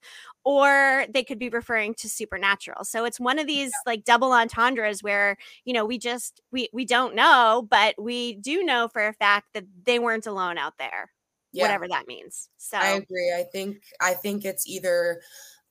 [0.46, 2.86] or they could be referring to supernatural.
[2.86, 3.92] So it's one of these yeah.
[3.92, 8.64] like double entendres where, you know, we just we we don't know, but we do
[8.64, 11.12] know for a fact that they weren't alone out there.
[11.52, 11.66] Yeah.
[11.66, 12.48] Whatever that means.
[12.56, 13.34] So I agree.
[13.38, 15.20] I think I think it's either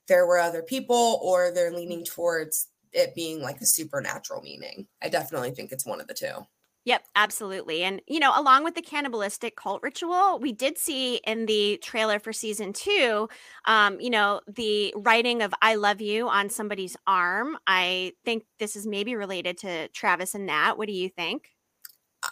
[0.09, 2.15] there were other people or they're leaning mm-hmm.
[2.15, 4.87] towards it being like a supernatural meaning.
[5.03, 6.47] I definitely think it's one of the two.
[6.85, 7.85] Yep, absolutely.
[7.85, 12.19] And, you know, along with the cannibalistic cult ritual, we did see in the trailer
[12.19, 13.29] for season two,
[13.67, 17.57] um, you know, the writing of I love you on somebody's arm.
[17.69, 20.75] I think this is maybe related to Travis and Nat.
[20.75, 21.51] What do you think?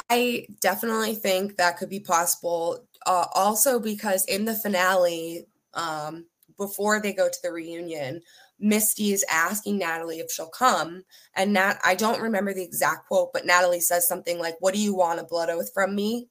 [0.08, 2.84] I definitely think that could be possible.
[3.06, 6.26] Uh, also, because in the finale, um,
[6.58, 8.20] before they go to the reunion,
[8.60, 11.02] Misty is asking Natalie if she'll come.
[11.34, 14.80] And Nat, I don't remember the exact quote, but Natalie says something like, What do
[14.80, 16.28] you want a blood oath from me?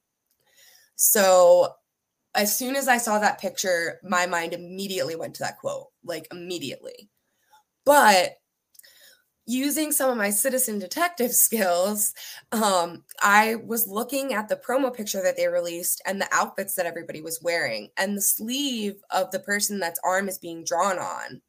[0.95, 1.73] So
[2.35, 6.27] as soon as I saw that picture, my mind immediately went to that quote, like
[6.31, 7.09] immediately.
[7.85, 8.35] But
[9.45, 12.13] using some of my citizen detective skills,
[12.51, 16.85] um, I was looking at the promo picture that they released and the outfits that
[16.85, 21.41] everybody was wearing, and the sleeve of the person that's arm is being drawn on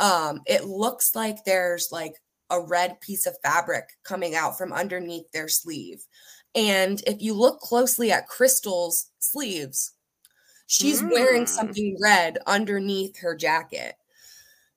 [0.00, 2.14] um, it looks like there's like
[2.50, 6.04] a red piece of fabric coming out from underneath their sleeve.
[6.54, 9.92] And if you look closely at Crystal's sleeves,
[10.66, 11.10] she's mm.
[11.12, 13.94] wearing something red underneath her jacket.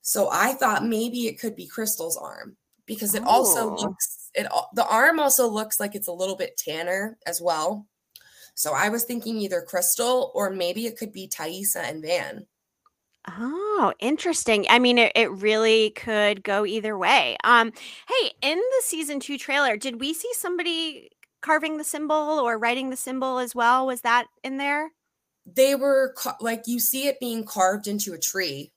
[0.01, 3.29] So I thought maybe it could be Crystal's arm because it oh.
[3.29, 7.87] also looks it the arm also looks like it's a little bit tanner as well.
[8.55, 12.45] So I was thinking either Crystal or maybe it could be Taissa and Van.
[13.27, 14.65] Oh, interesting.
[14.69, 17.37] I mean, it, it really could go either way.
[17.43, 17.71] Um,
[18.07, 21.09] hey, in the season two trailer, did we see somebody
[21.41, 23.85] carving the symbol or writing the symbol as well?
[23.85, 24.91] Was that in there?
[25.45, 28.71] They were ca- like you see it being carved into a tree.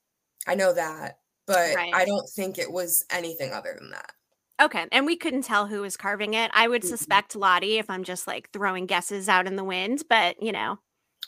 [0.47, 1.93] I know that, but right.
[1.95, 4.13] I don't think it was anything other than that.
[4.61, 4.87] Okay.
[4.91, 6.51] And we couldn't tell who was carving it.
[6.55, 6.89] I would mm-hmm.
[6.89, 10.79] suspect Lottie if I'm just like throwing guesses out in the wind, but you know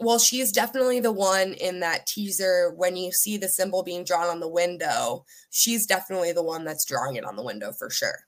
[0.01, 4.29] well, she's definitely the one in that teaser when you see the symbol being drawn
[4.29, 5.25] on the window.
[5.51, 8.21] She's definitely the one that's drawing it on the window for sure.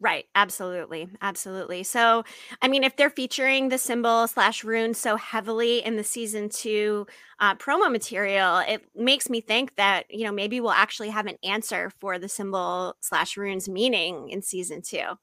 [0.00, 0.26] Right.
[0.36, 1.08] Absolutely.
[1.20, 1.82] Absolutely.
[1.82, 2.22] So,
[2.62, 7.06] I mean, if they're featuring the symbol slash rune so heavily in the season two
[7.40, 11.36] uh, promo material, it makes me think that, you know, maybe we'll actually have an
[11.42, 15.18] answer for the symbol slash rune's meaning in season two.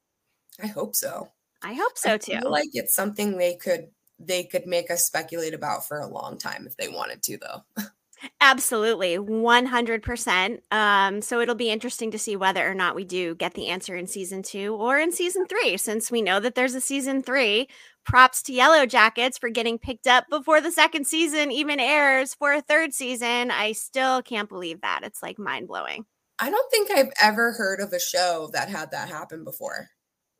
[0.61, 1.29] I hope so.
[1.61, 2.39] I hope so too.
[2.43, 3.87] like it's something they could
[4.19, 7.83] they could make us speculate about for a long time if they wanted to, though.
[8.41, 10.59] Absolutely, 100%.
[10.71, 13.95] Um, so it'll be interesting to see whether or not we do get the answer
[13.95, 17.67] in season two or in season three, since we know that there's a season three.
[18.05, 22.53] Props to Yellow Jackets for getting picked up before the second season even airs for
[22.53, 23.51] a third season.
[23.51, 25.01] I still can't believe that.
[25.03, 26.05] It's like mind blowing.
[26.37, 29.89] I don't think I've ever heard of a show that had that happen before.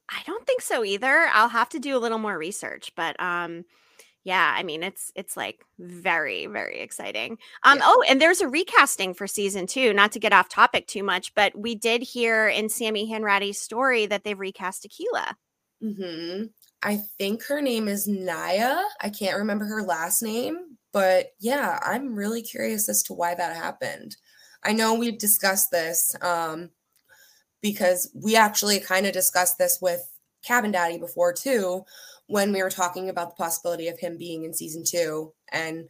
[0.09, 1.27] I don't think so either.
[1.33, 3.65] I'll have to do a little more research, but um
[4.23, 7.37] yeah, I mean it's it's like very very exciting.
[7.63, 7.83] Um yeah.
[7.83, 11.33] oh, and there's a recasting for season 2, not to get off topic too much,
[11.35, 15.33] but we did hear in Sammy Hanratty's story that they've recast Akilah.
[15.83, 16.49] Mhm.
[16.83, 18.77] I think her name is Naya.
[19.01, 23.55] I can't remember her last name, but yeah, I'm really curious as to why that
[23.55, 24.15] happened.
[24.63, 26.71] I know we've discussed this um
[27.65, 30.07] because we actually kind of discussed this with
[30.43, 31.83] Cabin Daddy before too,
[32.27, 35.33] when we were talking about the possibility of him being in season two.
[35.51, 35.89] And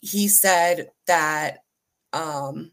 [0.00, 1.58] he said that
[2.14, 2.70] um,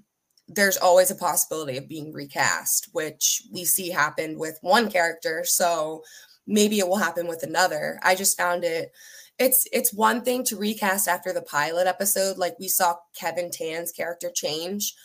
[0.48, 5.44] there's always a possibility of being recast, which we see happened with one character.
[5.44, 6.04] So
[6.48, 8.00] maybe it will happen with another.
[8.02, 8.94] I just found it
[9.40, 13.92] it's it's one thing to recast after the pilot episode like we saw kevin tan's
[13.92, 14.96] character change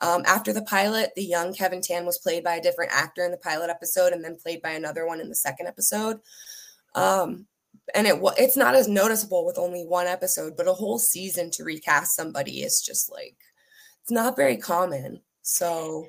[0.00, 3.30] um, after the pilot the young kevin tan was played by a different actor in
[3.30, 6.18] the pilot episode and then played by another one in the second episode.
[6.94, 7.46] Um,
[7.94, 11.64] and it it's not as noticeable with only one episode but a whole season to
[11.64, 13.36] recast somebody is just like
[14.02, 15.20] it's not very common.
[15.42, 16.08] So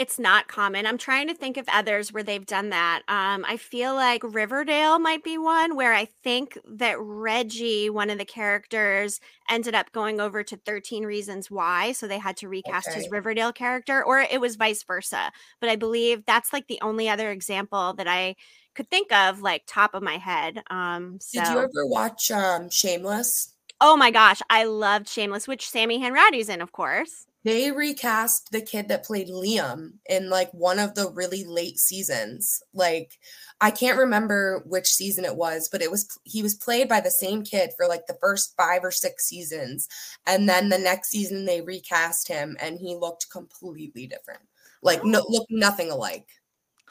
[0.00, 0.86] it's not common.
[0.86, 3.02] I'm trying to think of others where they've done that.
[3.06, 8.16] Um, I feel like Riverdale might be one where I think that Reggie, one of
[8.16, 11.92] the characters, ended up going over to 13 Reasons Why.
[11.92, 12.96] So they had to recast okay.
[12.96, 15.30] his Riverdale character, or it was vice versa.
[15.60, 18.36] But I believe that's like the only other example that I
[18.74, 20.62] could think of, like top of my head.
[20.70, 21.44] Um, so.
[21.44, 23.54] Did you ever watch um, Shameless?
[23.82, 27.26] Oh my gosh, I loved Shameless, which Sammi Hanratty's in, of course.
[27.42, 32.62] They recast the kid that played Liam in like one of the really late seasons.
[32.74, 33.18] Like
[33.62, 37.10] I can't remember which season it was, but it was he was played by the
[37.10, 39.88] same kid for like the first 5 or 6 seasons.
[40.26, 44.40] And then the next season they recast him and he looked completely different.
[44.82, 46.28] Like no looked nothing alike.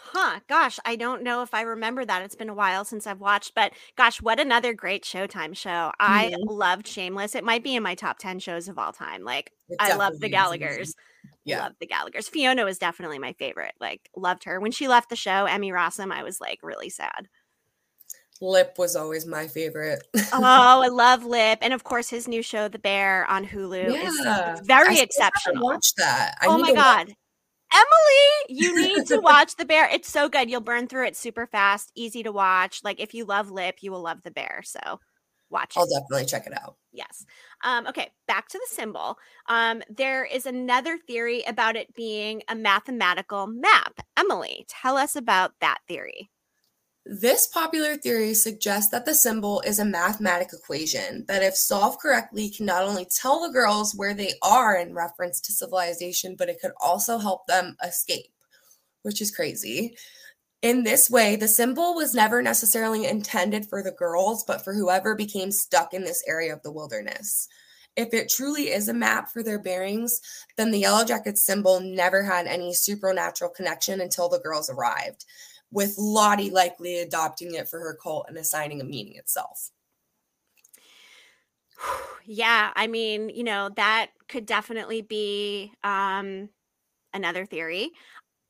[0.01, 0.39] Huh.
[0.47, 2.21] Gosh, I don't know if I remember that.
[2.23, 5.91] It's been a while since I've watched, but gosh, what another great Showtime show.
[5.99, 6.49] I mm-hmm.
[6.49, 7.35] loved Shameless.
[7.35, 9.23] It might be in my top 10 shows of all time.
[9.23, 10.93] Like, I love the Gallaghers.
[11.43, 11.63] Yeah.
[11.63, 12.29] Love the Gallaghers.
[12.29, 13.73] Fiona was definitely my favorite.
[13.79, 14.59] Like, loved her.
[14.59, 17.27] When she left the show, Emmy Rossum, I was like really sad.
[18.41, 20.01] Lip was always my favorite.
[20.15, 24.53] oh, I love Lip, and of course his new show, The Bear, on Hulu yeah.
[24.53, 25.63] is very exceptional.
[25.63, 26.35] Watch that.
[26.41, 27.13] I oh my god,
[27.71, 29.89] Emily, you need to watch The Bear.
[29.89, 30.49] It's so good.
[30.49, 32.81] You'll burn through it super fast, easy to watch.
[32.83, 34.61] Like if you love Lip, you will love The Bear.
[34.63, 34.99] So
[35.49, 36.75] watch I'll definitely check it out.
[36.91, 37.25] Yes.
[37.63, 39.17] Um, okay, back to the symbol.
[39.47, 43.99] Um, there is another theory about it being a mathematical map.
[44.17, 46.29] Emily, tell us about that theory.
[47.11, 52.51] This popular theory suggests that the symbol is a mathematic equation that, if solved correctly,
[52.51, 56.61] can not only tell the girls where they are in reference to civilization, but it
[56.61, 58.31] could also help them escape,
[59.01, 59.97] which is crazy.
[60.61, 65.15] In this way, the symbol was never necessarily intended for the girls, but for whoever
[65.15, 67.47] became stuck in this area of the wilderness.
[67.95, 70.21] If it truly is a map for their bearings,
[70.57, 75.25] then the Yellow Jacket symbol never had any supernatural connection until the girls arrived
[75.71, 79.71] with Lottie likely adopting it for her cult and assigning a meaning itself.
[82.31, 86.49] Yeah, I mean, you know, that could definitely be um
[87.11, 87.91] another theory.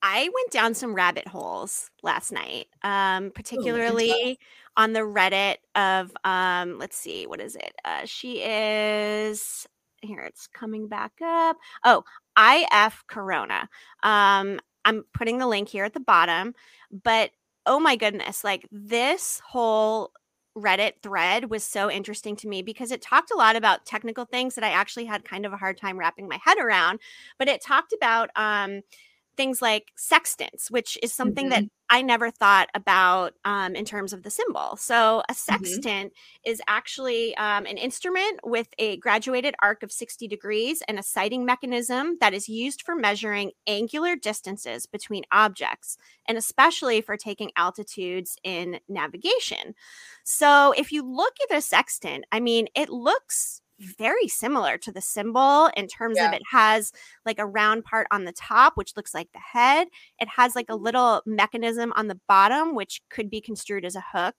[0.02, 5.58] I went down some rabbit holes last night, um, oh, particularly oh, on the Reddit
[5.76, 7.74] of um, let's see, what is it?
[7.86, 9.68] Uh, she is
[10.02, 10.22] here.
[10.22, 11.58] It's coming back up.
[11.84, 12.04] Oh,
[12.38, 13.68] IFKarona.
[14.04, 16.56] Um, I'm putting the link here at the bottom.
[16.92, 17.32] But
[17.66, 20.12] oh my goodness, like this whole
[20.58, 24.56] Reddit thread was so interesting to me because it talked a lot about technical things
[24.56, 27.00] that I actually had kind of a hard time wrapping my head around.
[27.38, 28.82] But it talked about um,
[29.40, 31.62] things like sextants, which is something mm-hmm.
[31.62, 34.76] that I never thought about um, in terms of the symbol.
[34.76, 35.34] So, a mm-hmm.
[35.34, 36.52] sextant mm-hmm.
[36.52, 41.46] is actually um, an instrument with a graduated arc of 60 degrees and a sighting
[41.46, 45.96] mechanism that is used for measuring angular distances between objects,
[46.28, 49.74] and especially for taking altitudes in navigation.
[50.26, 55.02] So, if you look at a sextant, I mean, it looks very similar to the
[55.02, 56.28] symbol in terms yeah.
[56.28, 56.92] of it has
[57.26, 59.88] like a round part on the top, which looks like the head.
[60.20, 60.84] It has like a mm-hmm.
[60.84, 64.36] little mechanism on the bottom, which could be construed as a hook.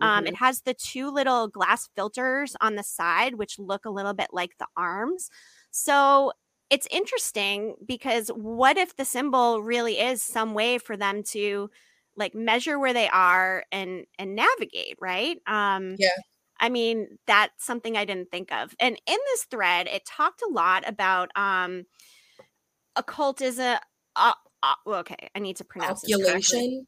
[0.00, 0.04] Mm-hmm.
[0.04, 4.14] Um, it has the two little glass filters on the side, which look a little
[4.14, 5.30] bit like the arms.
[5.70, 6.32] So
[6.70, 11.70] it's interesting because what if the symbol really is some way for them to
[12.16, 16.10] like measure where they are and and navigate right um yeah
[16.62, 18.74] I mean, that's something I didn't think of.
[18.78, 21.84] And in this thread, it talked a lot about um
[22.96, 23.78] occultism.
[24.14, 26.86] Uh, uh, okay, I need to pronounce Occultation.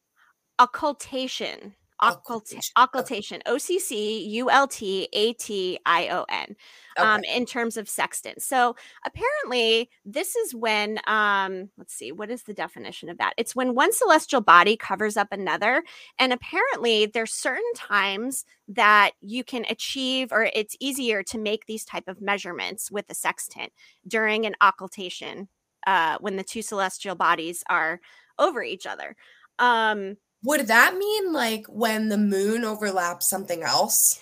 [0.59, 1.75] Occultation
[2.13, 6.57] occultation, occultation O C C U L T A T I O N,
[6.99, 8.43] um, in terms of sextant.
[8.43, 13.35] So apparently, this is when, um, let's see, what is the definition of that?
[13.37, 15.83] It's when one celestial body covers up another.
[16.19, 21.85] And apparently, there's certain times that you can achieve, or it's easier to make these
[21.85, 23.73] type of measurements with a sextant
[24.07, 25.49] during an occultation
[25.87, 28.01] uh, when the two celestial bodies are
[28.39, 29.17] over each other.
[29.59, 34.21] Um, would that mean like when the moon overlaps something else?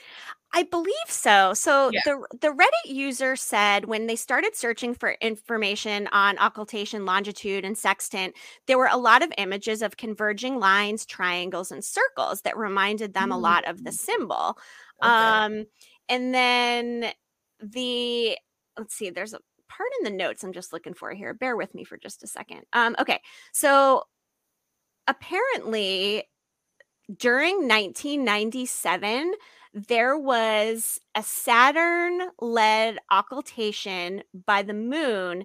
[0.54, 1.54] I believe so.
[1.54, 2.00] So yeah.
[2.04, 7.76] the the Reddit user said when they started searching for information on occultation, longitude, and
[7.76, 8.34] sextant,
[8.66, 13.24] there were a lot of images of converging lines, triangles, and circles that reminded them
[13.24, 13.32] mm-hmm.
[13.32, 14.58] a lot of the symbol.
[15.02, 15.10] Okay.
[15.10, 15.64] Um,
[16.10, 17.12] and then
[17.60, 18.36] the
[18.78, 21.32] let's see, there's a part in the notes I'm just looking for here.
[21.32, 22.62] Bear with me for just a second.
[22.74, 23.20] Um, okay,
[23.52, 24.04] so
[25.06, 26.24] apparently
[27.16, 29.32] during 1997
[29.74, 35.44] there was a Saturn led occultation by the moon.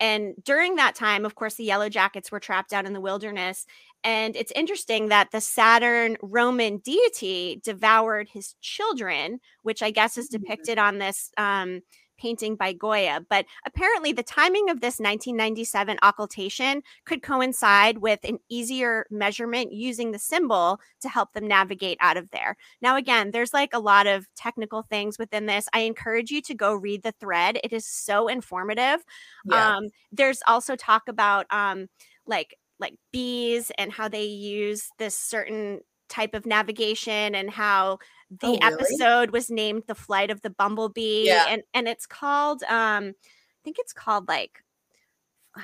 [0.00, 3.66] And during that time, of course, the Yellow Jackets were trapped out in the wilderness.
[4.04, 10.30] And it's interesting that the Saturn Roman deity devoured his children, which I guess is
[10.30, 10.42] mm-hmm.
[10.42, 11.80] depicted on this um,
[12.18, 13.24] painting by Goya.
[13.28, 20.10] But apparently, the timing of this 1997 occultation could coincide with an easier measurement using
[20.10, 22.56] the symbol to help them navigate out of there.
[22.82, 25.68] Now, again, there's like a lot of technical things within this.
[25.72, 29.04] I encourage you to go read the thread, it is so informative.
[29.44, 29.76] Yeah.
[29.76, 31.88] Um, there's also talk about um,
[32.26, 37.98] like like bees and how they use this certain type of navigation and how
[38.30, 38.62] the oh, really?
[38.62, 41.46] episode was named the flight of the bumblebee yeah.
[41.48, 44.62] and and it's called um i think it's called like
[45.56, 45.60] uh,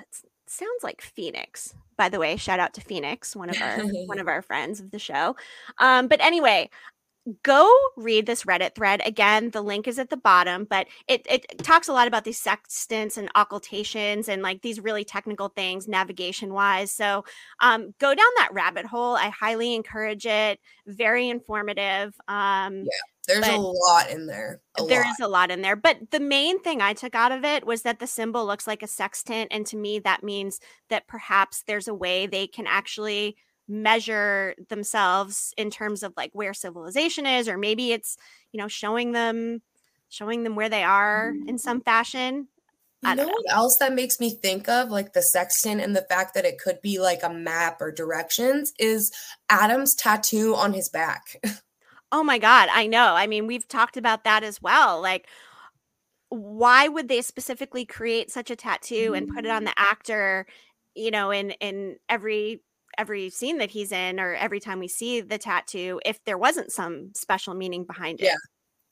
[0.00, 4.18] it sounds like phoenix by the way shout out to phoenix one of our one
[4.20, 5.34] of our friends of the show
[5.78, 6.70] um but anyway
[7.42, 9.02] go read this Reddit thread.
[9.04, 12.38] Again, the link is at the bottom, but it, it talks a lot about these
[12.38, 16.92] sextants and occultations and like these really technical things navigation wise.
[16.92, 17.24] So
[17.60, 19.16] um, go down that rabbit hole.
[19.16, 20.60] I highly encourage it.
[20.86, 22.14] Very informative.
[22.28, 22.90] Um, yeah.
[23.26, 24.60] There's a lot in there.
[24.86, 25.10] There lot.
[25.10, 25.74] is a lot in there.
[25.74, 28.84] But the main thing I took out of it was that the symbol looks like
[28.84, 29.48] a sextant.
[29.50, 30.60] And to me, that means
[30.90, 33.36] that perhaps there's a way they can actually
[33.68, 38.16] measure themselves in terms of like where civilization is or maybe it's
[38.52, 39.60] you know showing them
[40.08, 41.60] showing them where they are in mm.
[41.60, 42.48] some fashion.
[43.02, 43.28] You know, know.
[43.28, 46.58] what else that makes me think of like the sextant and the fact that it
[46.58, 49.12] could be like a map or directions is
[49.48, 51.40] adam's tattoo on his back.
[52.12, 53.14] Oh my god i know.
[53.14, 55.26] I mean we've talked about that as well like
[56.28, 59.66] why would they specifically create such a tattoo and put it on mm.
[59.66, 60.46] the actor
[60.94, 62.62] you know in in every
[62.98, 66.72] every scene that he's in or every time we see the tattoo if there wasn't
[66.72, 68.24] some special meaning behind it.
[68.24, 68.36] Yeah.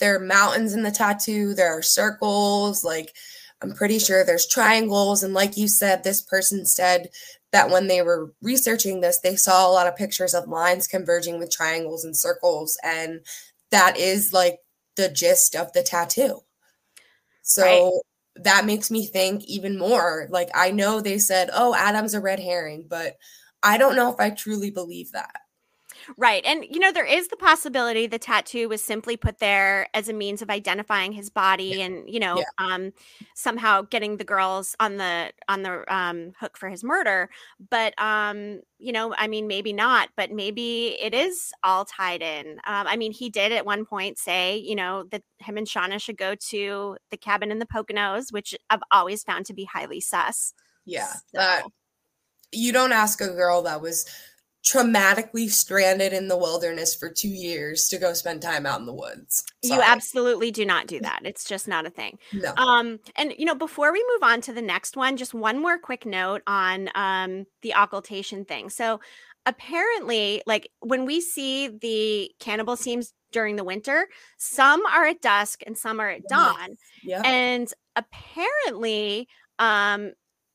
[0.00, 3.14] There are mountains in the tattoo, there are circles, like
[3.62, 7.08] I'm pretty sure there's triangles and like you said this person said
[7.52, 11.38] that when they were researching this they saw a lot of pictures of lines converging
[11.38, 13.20] with triangles and circles and
[13.70, 14.58] that is like
[14.96, 16.40] the gist of the tattoo.
[17.42, 17.92] So right
[18.36, 20.26] that makes me think even more.
[20.30, 23.16] Like I know they said, "Oh, Adam's a red herring," but
[23.64, 25.40] I don't know if I truly believe that.
[26.18, 26.44] Right.
[26.44, 30.12] And, you know, there is the possibility the tattoo was simply put there as a
[30.12, 31.86] means of identifying his body yeah.
[31.86, 32.44] and, you know, yeah.
[32.58, 32.92] um,
[33.34, 37.30] somehow getting the girls on the, on the um, hook for his murder.
[37.70, 42.58] But, um, you know, I mean, maybe not, but maybe it is all tied in.
[42.66, 46.00] Um, I mean, he did at one point say, you know, that him and Shauna
[46.00, 50.00] should go to the cabin in the Poconos, which I've always found to be highly
[50.00, 50.52] sus.
[50.84, 51.12] Yeah.
[51.12, 51.20] So.
[51.34, 51.64] That
[52.54, 54.06] you don't ask a girl that was
[54.64, 58.94] traumatically stranded in the wilderness for two years to go spend time out in the
[58.94, 59.44] woods.
[59.62, 59.78] Sorry.
[59.78, 61.20] You absolutely do not do that.
[61.24, 62.18] It's just not a thing.
[62.32, 62.54] No.
[62.56, 65.78] Um, and you know, before we move on to the next one, just one more
[65.78, 68.70] quick note on um the occultation thing.
[68.70, 69.00] So
[69.44, 74.06] apparently, like when we see the cannibal scenes during the winter,
[74.38, 76.76] some are at dusk and some are at dawn.
[77.02, 77.20] Yeah.
[77.22, 79.28] And apparently,
[79.58, 80.12] um,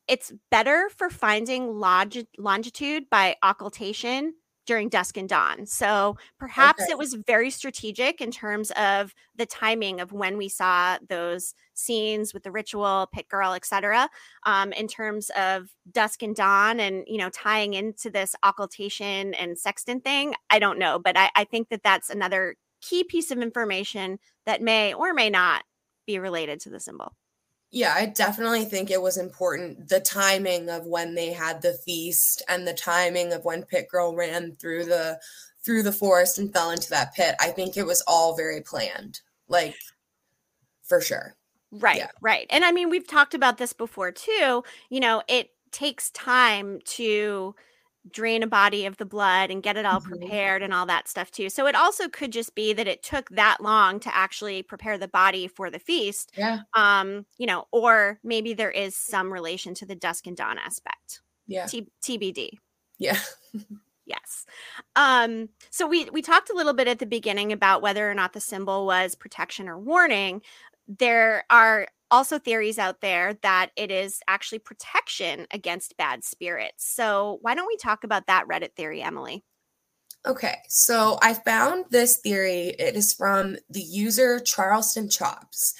[0.10, 4.34] it's better for finding log- longitude by occultation
[4.66, 5.66] during dusk and dawn.
[5.66, 6.92] So perhaps okay.
[6.92, 12.34] it was very strategic in terms of the timing of when we saw those scenes
[12.34, 14.10] with the ritual, pit girl, etc.
[14.46, 19.58] Um, in terms of dusk and dawn, and you know tying into this occultation and
[19.58, 20.36] sextant thing.
[20.52, 24.62] I don't know, but I, I think that that's another key piece of information that
[24.62, 25.64] may or may not
[26.06, 27.16] be related to the symbol.
[27.72, 32.42] Yeah, I definitely think it was important the timing of when they had the feast
[32.50, 35.20] and the timing of when Pit Girl ran through the
[35.64, 37.36] through the forest and fell into that pit.
[37.40, 39.20] I think it was all very planned.
[39.48, 39.76] Like
[40.84, 41.36] for sure.
[41.72, 42.08] Right, yeah.
[42.22, 42.48] right.
[42.50, 44.64] And I mean, we've talked about this before too.
[44.90, 47.54] You know, it takes time to
[48.12, 50.10] drain a body of the blood and get it all mm-hmm.
[50.10, 51.50] prepared and all that stuff too.
[51.50, 55.08] So it also could just be that it took that long to actually prepare the
[55.08, 56.32] body for the feast.
[56.38, 56.62] Yeah.
[56.74, 61.22] Um, you know, or maybe there is some relation to the dusk and dawn aspect.
[61.48, 61.66] Yeah.
[61.66, 62.60] T- TBD.
[62.98, 63.18] Yeah.
[64.06, 64.46] yes.
[64.96, 68.34] Um, so we we talked a little bit at the beginning about whether or not
[68.34, 70.42] the symbol was protection or warning.
[70.88, 76.88] There are also theories out there that it is actually protection against bad spirits.
[76.88, 79.44] So why don't we talk about that Reddit theory, Emily?
[80.26, 82.76] Okay, so I found this theory.
[82.78, 85.74] It is from the user Charleston Chops.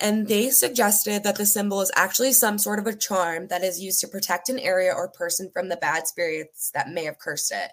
[0.00, 3.80] And they suggested that the symbol is actually some sort of a charm that is
[3.80, 7.52] used to protect an area or person from the bad spirits that may have cursed
[7.52, 7.72] it.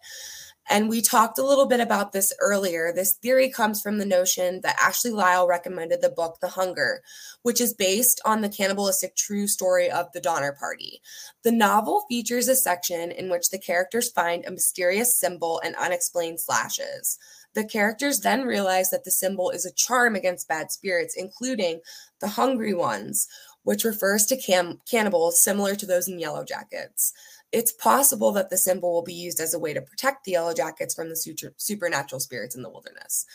[0.67, 2.91] And we talked a little bit about this earlier.
[2.91, 7.01] This theory comes from the notion that Ashley Lyle recommended the book The Hunger,
[7.43, 11.01] which is based on the cannibalistic true story of the Donner Party.
[11.43, 16.39] The novel features a section in which the characters find a mysterious symbol and unexplained
[16.39, 17.19] slashes.
[17.53, 21.79] The characters then realize that the symbol is a charm against bad spirits, including
[22.19, 23.27] the hungry ones,
[23.63, 27.13] which refers to cam- cannibals similar to those in Yellow Jackets
[27.55, 30.53] it's possible that the symbol will be used as a way to protect the yellow
[30.53, 33.25] jackets from the super, supernatural spirits in the wilderness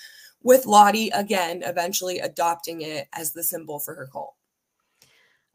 [0.43, 4.35] with lottie again eventually adopting it as the symbol for her cult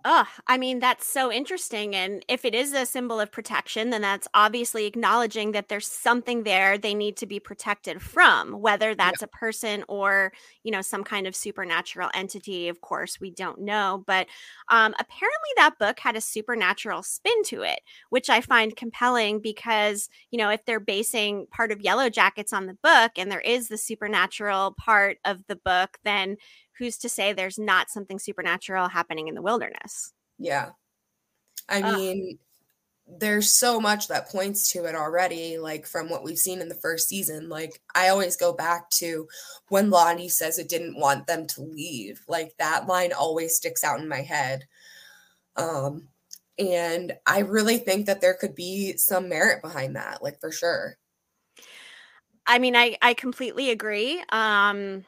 [0.08, 1.95] Oh, I mean, that's so interesting.
[1.95, 6.43] And if it is a symbol of protection, then that's obviously acknowledging that there's something
[6.43, 9.26] there they need to be protected from, whether that's yeah.
[9.26, 10.32] a person or,
[10.62, 12.68] you know, some kind of supernatural entity.
[12.68, 14.03] Of course, we don't know.
[14.06, 14.28] But
[14.70, 17.80] um, apparently that book had a supernatural spin to it,
[18.12, 22.68] which I find compelling because, you know, if they're basing part of Yellow Jackets on
[22.68, 26.38] the book and there is the supernatural part of the book, then
[26.78, 30.13] who's to say there's not something supernatural happening in the wilderness?
[30.38, 30.71] Yeah.
[31.69, 32.38] I mean,
[33.07, 36.76] there's so much that points to it already, like from what we've seen in the
[36.76, 37.49] first season.
[37.49, 39.28] Like, I always go back to
[39.69, 42.21] when Lottie says it didn't want them to leave.
[42.28, 44.65] Like, that line always sticks out in my head.
[45.55, 46.09] Um,
[46.57, 50.97] and I really think that there could be some merit behind that, like, for sure.
[52.47, 54.23] I mean, I I completely agree.
[54.30, 55.05] Um,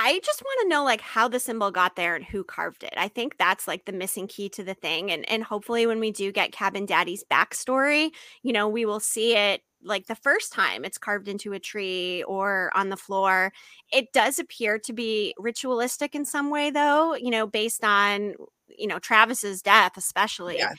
[0.00, 2.94] I just want to know like how the symbol got there and who carved it.
[2.96, 5.10] I think that's like the missing key to the thing.
[5.10, 8.10] And and hopefully when we do get Cabin Daddy's backstory,
[8.44, 12.22] you know, we will see it like the first time it's carved into a tree
[12.24, 13.52] or on the floor.
[13.92, 18.34] It does appear to be ritualistic in some way though, you know, based on,
[18.68, 20.58] you know, Travis's death especially.
[20.58, 20.74] Yeah.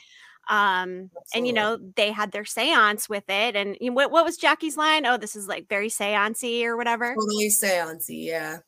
[0.50, 1.12] Um, Absolutely.
[1.36, 3.58] and you know, they had their seance with it.
[3.58, 5.06] And you know, what, what was Jackie's line?
[5.06, 7.14] Oh, this is like very seancey or whatever.
[7.16, 8.60] Totally seancey, yeah.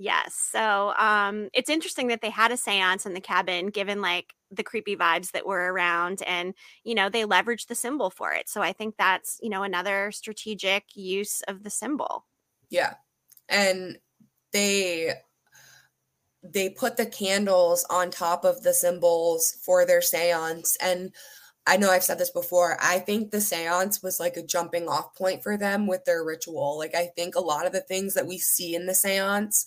[0.00, 0.34] Yes.
[0.34, 4.62] So um it's interesting that they had a séance in the cabin given like the
[4.62, 8.48] creepy vibes that were around and you know they leveraged the symbol for it.
[8.48, 12.26] So I think that's, you know, another strategic use of the symbol.
[12.70, 12.94] Yeah.
[13.48, 13.98] And
[14.52, 15.14] they
[16.44, 21.12] they put the candles on top of the symbols for their séance and
[21.68, 22.78] I know I've said this before.
[22.80, 26.78] I think the seance was like a jumping off point for them with their ritual.
[26.78, 29.66] Like, I think a lot of the things that we see in the seance,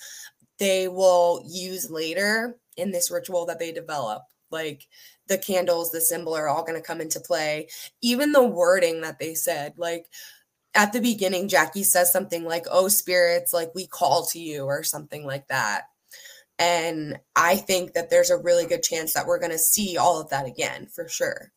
[0.58, 4.24] they will use later in this ritual that they develop.
[4.50, 4.88] Like,
[5.28, 7.68] the candles, the symbol are all going to come into play.
[8.02, 10.08] Even the wording that they said, like,
[10.74, 14.82] at the beginning, Jackie says something like, Oh, spirits, like, we call to you, or
[14.84, 15.84] something like that.
[16.58, 20.20] And I think that there's a really good chance that we're going to see all
[20.20, 21.52] of that again for sure.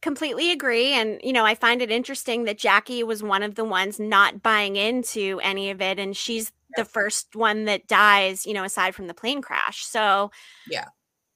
[0.00, 0.92] Completely agree.
[0.92, 4.42] And, you know, I find it interesting that Jackie was one of the ones not
[4.42, 5.98] buying into any of it.
[5.98, 9.84] And she's the first one that dies, you know, aside from the plane crash.
[9.84, 10.30] So,
[10.66, 10.88] yeah.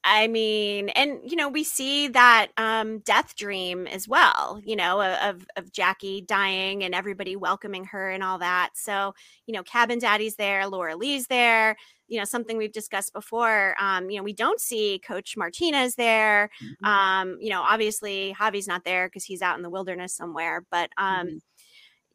[0.03, 5.01] I mean, and you know, we see that um, death dream as well, you know,
[5.01, 8.71] of of Jackie dying and everybody welcoming her and all that.
[8.75, 9.13] So,
[9.45, 11.77] you know, Cabin Daddy's there, Laura Lee's there,
[12.07, 16.49] you know something we've discussed before um you know we don't see coach martinez there
[16.63, 16.85] mm-hmm.
[16.85, 20.91] um you know obviously javi's not there because he's out in the wilderness somewhere but
[20.97, 21.37] um mm-hmm.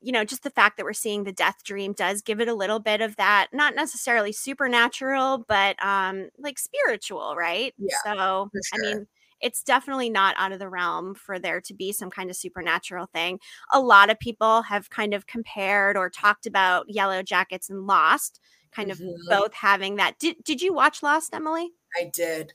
[0.01, 2.55] You know just the fact that we're seeing the death dream does give it a
[2.55, 8.91] little bit of that not necessarily supernatural but um like spiritual right yeah, so sure.
[8.91, 9.07] i mean
[9.41, 13.07] it's definitely not out of the realm for there to be some kind of supernatural
[13.15, 13.39] thing.
[13.73, 18.41] A lot of people have kind of compared or talked about Yellow Jackets and Lost
[18.73, 19.29] kind of mm-hmm.
[19.29, 20.19] both having that.
[20.19, 21.71] Did did you watch Lost, Emily?
[21.99, 22.53] I did.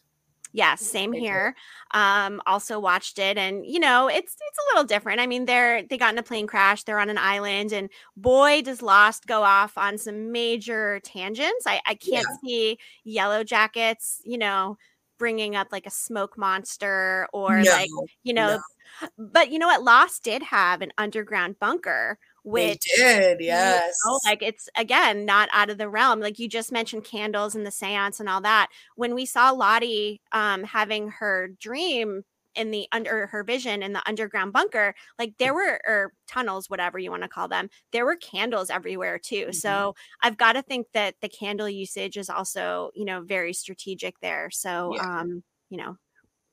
[0.56, 1.56] Yeah, same here.
[1.96, 5.20] Um, also watched it, and you know, it's it's a little different.
[5.20, 8.62] I mean, they're they got in a plane crash, they're on an island, and boy,
[8.62, 11.66] does Lost go off on some major tangents.
[11.66, 12.48] I I can't yeah.
[12.48, 14.78] see Yellow Jackets, you know,
[15.18, 17.90] bringing up like a smoke monster or no, like
[18.22, 18.60] you know,
[19.02, 19.08] no.
[19.18, 19.82] but you know what?
[19.82, 23.96] Lost did have an underground bunker which they did, yes.
[24.06, 26.20] You know, like it's again not out of the realm.
[26.20, 28.68] Like you just mentioned candles and the seance and all that.
[28.96, 32.24] When we saw Lottie um having her dream
[32.56, 37.00] in the under her vision in the underground bunker, like there were or tunnels, whatever
[37.00, 39.46] you want to call them, there were candles everywhere too.
[39.46, 39.52] Mm-hmm.
[39.54, 44.20] So I've got to think that the candle usage is also, you know, very strategic
[44.20, 44.50] there.
[44.52, 45.22] So yeah.
[45.22, 45.98] um, you know,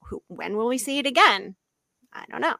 [0.05, 1.57] who, when will we see it again?
[2.12, 2.57] I don't know.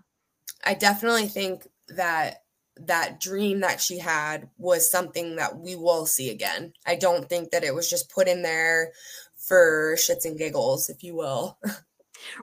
[0.65, 2.43] I definitely think that
[2.87, 6.73] that dream that she had was something that we will see again.
[6.87, 8.93] I don't think that it was just put in there
[9.37, 11.59] for shits and giggles, if you will.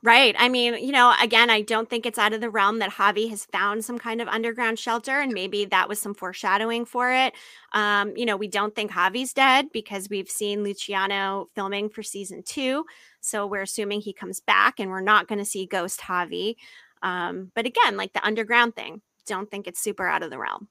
[0.04, 0.36] Right.
[0.38, 3.30] I mean, you know, again, I don't think it's out of the realm that Javi
[3.30, 7.34] has found some kind of underground shelter, and maybe that was some foreshadowing for it.
[7.74, 12.44] Um, you know, we don't think Javi's dead because we've seen Luciano filming for season
[12.44, 12.86] two.
[13.22, 16.56] So we're assuming he comes back and we're not going to see Ghost Javi.
[17.02, 20.68] Um, but again, like the underground thing, don't think it's super out of the realm.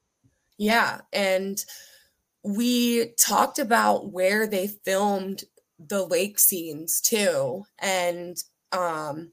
[0.57, 1.01] Yeah.
[1.13, 1.63] And
[2.43, 5.43] we talked about where they filmed
[5.79, 7.63] the lake scenes too.
[7.79, 8.37] And
[8.71, 9.31] um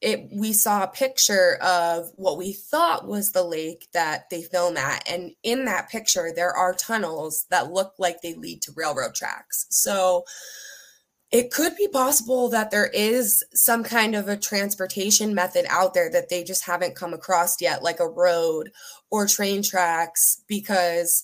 [0.00, 4.76] it we saw a picture of what we thought was the lake that they film
[4.76, 9.14] at and in that picture there are tunnels that look like they lead to railroad
[9.14, 10.24] tracks so
[11.30, 16.10] it could be possible that there is some kind of a transportation method out there
[16.10, 18.72] that they just haven't come across yet like a road
[19.10, 21.22] or train tracks because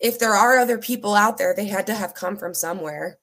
[0.00, 3.18] if there are other people out there they had to have come from somewhere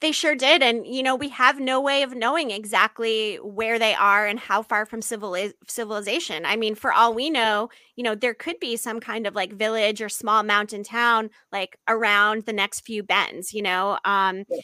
[0.00, 0.62] they sure did.
[0.62, 4.62] And, you know, we have no way of knowing exactly where they are and how
[4.62, 6.44] far from civiliz- civilization.
[6.46, 9.52] I mean, for all we know, you know, there could be some kind of like
[9.52, 13.98] village or small mountain town like around the next few bends, you know.
[14.04, 14.60] Um, yeah.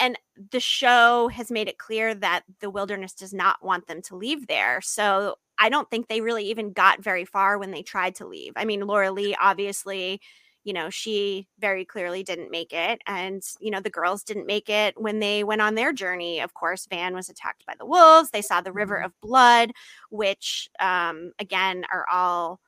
[0.00, 0.18] And
[0.52, 4.46] the show has made it clear that the wilderness does not want them to leave
[4.46, 4.80] there.
[4.80, 8.52] So I don't think they really even got very far when they tried to leave.
[8.54, 10.20] I mean, Laura Lee obviously
[10.68, 13.00] you know, she very clearly didn't make it.
[13.06, 16.40] And, you know, the girls didn't make it when they went on their journey.
[16.40, 18.28] Of course, Van was attacked by the wolves.
[18.28, 19.06] They saw the river mm-hmm.
[19.06, 19.72] of blood,
[20.10, 22.60] which, um, again, are all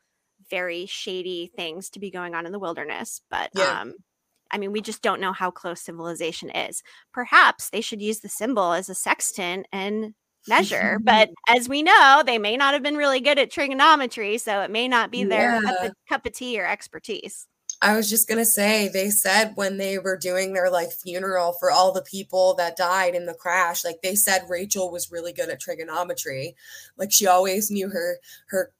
[0.48, 3.20] very shady things to be going on in the wilderness.
[3.30, 3.82] But, yeah.
[3.82, 3.96] um,
[4.50, 6.82] I mean, we just don't know how close civilization is.
[7.12, 10.14] Perhaps they should use the symbol as a sextant and
[10.48, 10.98] measure.
[11.02, 14.70] but as we know, they may not have been really good at trigonometry, so it
[14.70, 15.60] may not be their yeah.
[15.60, 17.46] cup, of, cup of tea or expertise.
[17.82, 21.70] I was just gonna say they said when they were doing their like funeral for
[21.70, 25.48] all the people that died in the crash, like they said Rachel was really good
[25.48, 26.54] at trigonometry.
[26.98, 28.18] Like she always knew her
[28.48, 28.72] her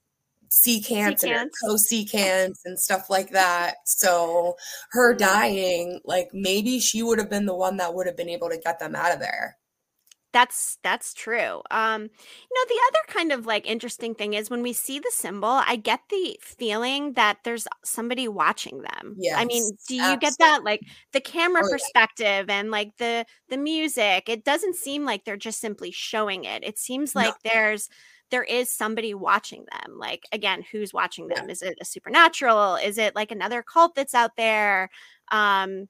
[0.51, 3.77] secants and her cosecants and stuff like that.
[3.85, 4.55] So
[4.91, 5.23] her mm-hmm.
[5.23, 8.57] dying, like maybe she would have been the one that would have been able to
[8.57, 9.57] get them out of there.
[10.33, 11.61] That's that's true.
[11.71, 15.11] Um, you know, the other kind of like interesting thing is when we see the
[15.13, 19.15] symbol, I get the feeling that there's somebody watching them.
[19.17, 19.35] Yeah.
[19.37, 20.27] I mean, do you absolutely.
[20.27, 20.63] get that?
[20.63, 22.59] Like the camera oh, perspective yeah.
[22.59, 24.29] and like the the music.
[24.29, 26.63] It doesn't seem like they're just simply showing it.
[26.63, 27.51] It seems like no.
[27.51, 27.89] there's
[28.29, 29.97] there is somebody watching them.
[29.99, 31.45] Like again, who's watching them?
[31.47, 31.51] Yeah.
[31.51, 32.75] Is it a supernatural?
[32.75, 34.89] Is it like another cult that's out there?
[35.29, 35.89] Um,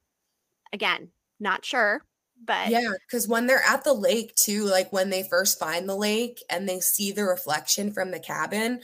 [0.72, 2.02] again, not sure
[2.44, 5.96] but yeah because when they're at the lake too like when they first find the
[5.96, 8.80] lake and they see the reflection from the cabin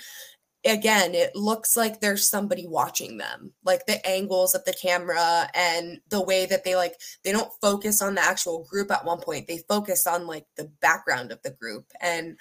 [0.65, 6.01] again it looks like there's somebody watching them like the angles of the camera and
[6.11, 6.95] the way that they like
[7.25, 10.71] they don't focus on the actual group at one point they focus on like the
[10.81, 12.39] background of the group and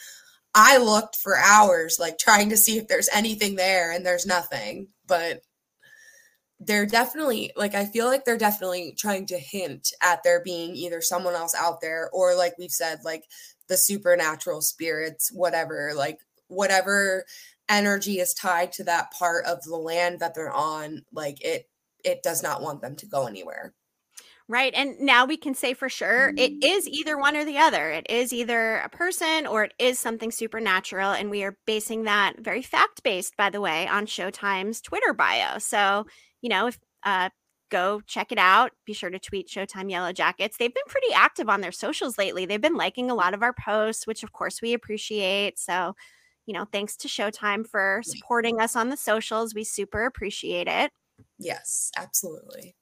[0.55, 4.87] i looked for hours like trying to see if there's anything there and there's nothing
[5.05, 5.41] but
[6.59, 11.01] they're definitely like I feel like they're definitely trying to hint at there being either
[11.01, 13.25] someone else out there or like we've said like
[13.67, 17.25] the supernatural spirits whatever like whatever
[17.69, 21.69] energy is tied to that part of the land that they're on like it
[22.03, 23.73] it does not want them to go anywhere
[24.49, 24.73] Right.
[24.73, 26.87] And now we can say for sure it mm-hmm.
[26.87, 27.89] either one or the other.
[27.91, 31.11] It is either a person or it is something supernatural.
[31.11, 35.57] And we are basing that very fact based, by the way, on Showtime's Twitter bio.
[35.57, 36.07] So
[36.41, 37.29] you know, if uh,
[37.69, 38.71] go check it out.
[38.85, 40.57] Be sure to tweet Showtime Yellow Jackets.
[40.57, 42.45] They've been pretty active on their socials lately.
[42.45, 45.59] They've been liking a lot of our posts, which of course we appreciate.
[45.59, 45.95] So,
[46.45, 49.53] you know, thanks to Showtime for supporting us on the socials.
[49.53, 50.91] We super appreciate it.
[51.39, 52.75] Yes, absolutely.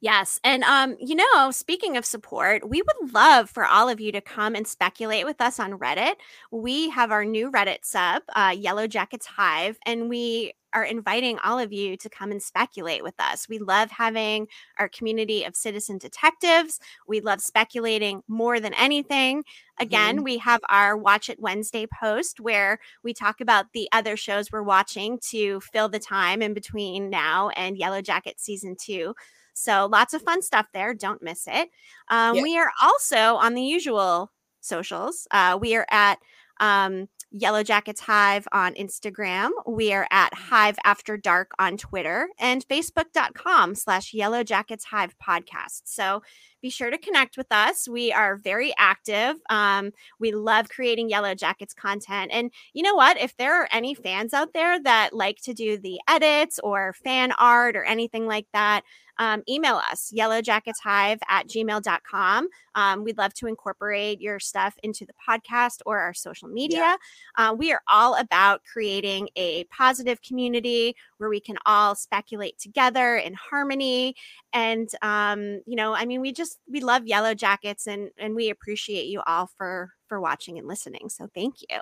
[0.00, 0.40] Yes.
[0.42, 4.20] And um, you know, speaking of support, we would love for all of you to
[4.20, 6.14] come and speculate with us on Reddit.
[6.50, 11.58] We have our new Reddit sub, uh, Yellow Jackets Hive, and we are inviting all
[11.58, 13.48] of you to come and speculate with us.
[13.48, 14.48] We love having
[14.78, 16.80] our community of citizen detectives.
[17.06, 19.44] We love speculating more than anything.
[19.78, 20.24] Again, mm-hmm.
[20.24, 24.62] we have our Watch It Wednesday post where we talk about the other shows we're
[24.62, 29.14] watching to fill the time in between now and Yellow Jacket season two.
[29.54, 30.94] So lots of fun stuff there.
[30.94, 31.70] Don't miss it.
[32.08, 32.42] Um, yeah.
[32.42, 35.26] We are also on the usual socials.
[35.30, 36.18] Uh, we are at
[36.60, 39.50] um, Yellow Jackets Hive on Instagram.
[39.66, 45.82] We are at Hive After Dark on Twitter and Facebook.com slash Yellow Jackets Hive podcast.
[45.84, 46.22] So
[46.60, 47.88] be sure to connect with us.
[47.88, 49.36] We are very active.
[49.48, 52.30] Um, we love creating Yellow Jackets content.
[52.32, 53.18] And you know what?
[53.18, 57.32] If there are any fans out there that like to do the edits or fan
[57.38, 58.82] art or anything like that,
[59.20, 62.48] um, email us yellowjacketshive at gmail.com.
[62.74, 66.78] Um, we'd love to incorporate your stuff into the podcast or our social media.
[66.78, 66.96] Yeah.
[67.36, 73.16] Uh, we are all about creating a positive community where we can all speculate together
[73.16, 74.14] in harmony.
[74.54, 78.50] And, um, you know, I mean, we just, we love Yellow Jackets and, and we
[78.50, 81.08] appreciate you all for, for watching and listening.
[81.08, 81.78] So thank you.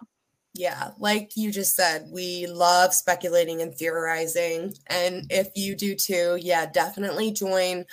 [0.55, 4.75] Yeah, like you just said, we love speculating and theorizing.
[4.87, 7.85] And if you do too, yeah, definitely join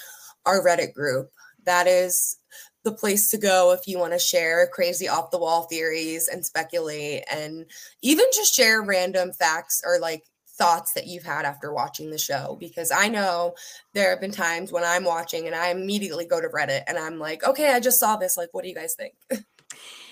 [0.45, 1.29] our Reddit group.
[1.65, 2.37] That is
[2.83, 6.45] the place to go if you want to share crazy off the wall theories and
[6.45, 7.65] speculate and
[8.01, 10.23] even just share random facts or like
[10.57, 13.55] thoughts that you've had after watching the show because I know
[13.93, 17.19] there have been times when I'm watching and I immediately go to Reddit and I'm
[17.19, 18.37] like, okay, I just saw this.
[18.37, 19.13] Like, what do you guys think?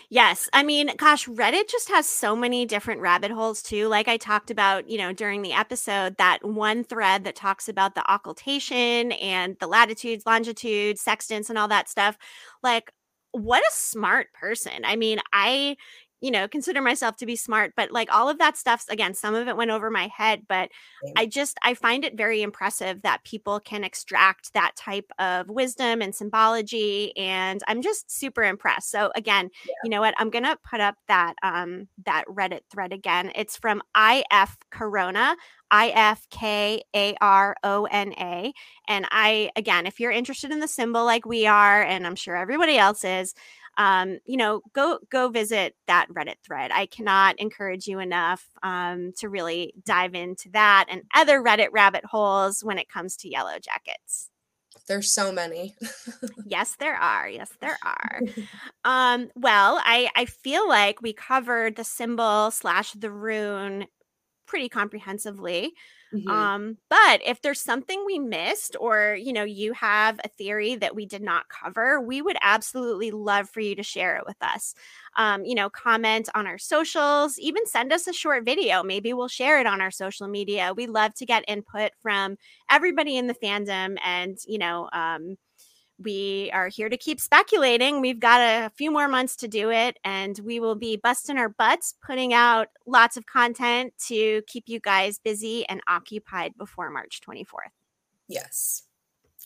[0.10, 0.48] Yes.
[0.54, 3.88] I mean, gosh, Reddit just has so many different rabbit holes too.
[3.88, 7.96] Like I talked about, you know, during the episode, that one thread that talks about
[7.96, 12.16] the occultation and the latitudes, longitudes, sextants, and all that stuff.
[12.62, 12.92] Like,
[13.32, 14.86] what a smart person.
[14.86, 15.78] I mean, I
[16.24, 19.36] you know, consider myself to be smart, but like all of that stuff's again, some
[19.36, 20.70] of it went over my head, but
[21.18, 26.02] I just, I find it very impressive that people can extract that type of wisdom
[26.02, 27.16] and symbology.
[27.18, 28.90] And I'm just super impressed.
[28.90, 29.74] So again, yeah.
[29.84, 30.16] you know what?
[30.18, 33.34] I'm going to put up that, um, that Reddit thread again.
[33.36, 35.36] It's from IF Corona.
[35.72, 38.54] I F K A R O N A.
[38.88, 42.38] And I, again, if you're interested in the symbol like we are, and I'm sure
[42.38, 43.34] everybody else is,
[43.78, 46.72] um, you know, go go visit that Reddit thread.
[46.72, 52.06] I cannot encourage you enough um, to really dive into that and other Reddit rabbit
[52.06, 54.30] holes when it comes to yellow jackets.
[54.88, 55.76] There's so many.
[56.46, 57.30] yes, there are.
[57.30, 58.22] Yes, there are.
[58.86, 63.86] Um, well, I I feel like we covered the symbol slash the rune
[64.46, 65.72] pretty comprehensively.
[66.14, 66.30] Mm-hmm.
[66.30, 70.96] Um, but if there's something we missed, or you know, you have a theory that
[70.96, 74.76] we did not cover, we would absolutely love for you to share it with us.
[75.18, 78.84] Um, you know, comment on our socials, even send us a short video.
[78.84, 80.74] Maybe we'll share it on our social media.
[80.76, 82.38] We love to get input from
[82.70, 85.38] everybody in the fandom and you know, um,
[86.00, 88.02] we are here to keep speculating.
[88.02, 91.50] We've got a few more months to do it, and we will be busting our
[91.50, 97.22] butts, putting out lots of content to keep you guys busy and occupied before March
[97.22, 97.72] 24th.
[98.28, 98.84] Yes,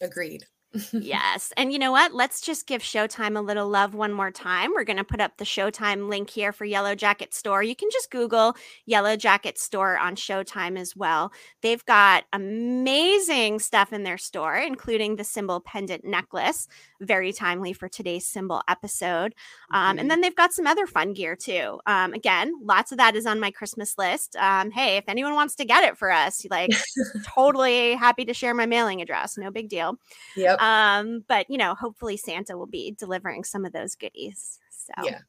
[0.01, 0.45] agreed
[0.91, 1.53] yes.
[1.55, 2.13] And you know what?
[2.13, 4.72] Let's just give Showtime a little love one more time.
[4.76, 7.63] We're going to put up the Showtime link here for Yellow Jacket Store.
[7.63, 8.55] You can just Google
[8.86, 11.32] Yellow Jacket Store on Showtime as well.
[11.61, 16.68] They've got amazing stuff in their store, including the symbol pendant necklace,
[16.99, 19.34] very timely for today's symbol episode.
[19.72, 19.99] Um, mm-hmm.
[19.99, 21.80] And then they've got some other fun gear too.
[21.86, 24.36] Um, again, lots of that is on my Christmas list.
[24.36, 26.72] Um, hey, if anyone wants to get it for us, like
[27.24, 29.38] totally happy to share my mailing address.
[29.38, 29.97] No big deal.
[30.36, 30.57] Yep.
[30.68, 34.59] Um, but you know, hopefully Santa will be delivering some of those goodies.
[34.70, 35.20] So yeah.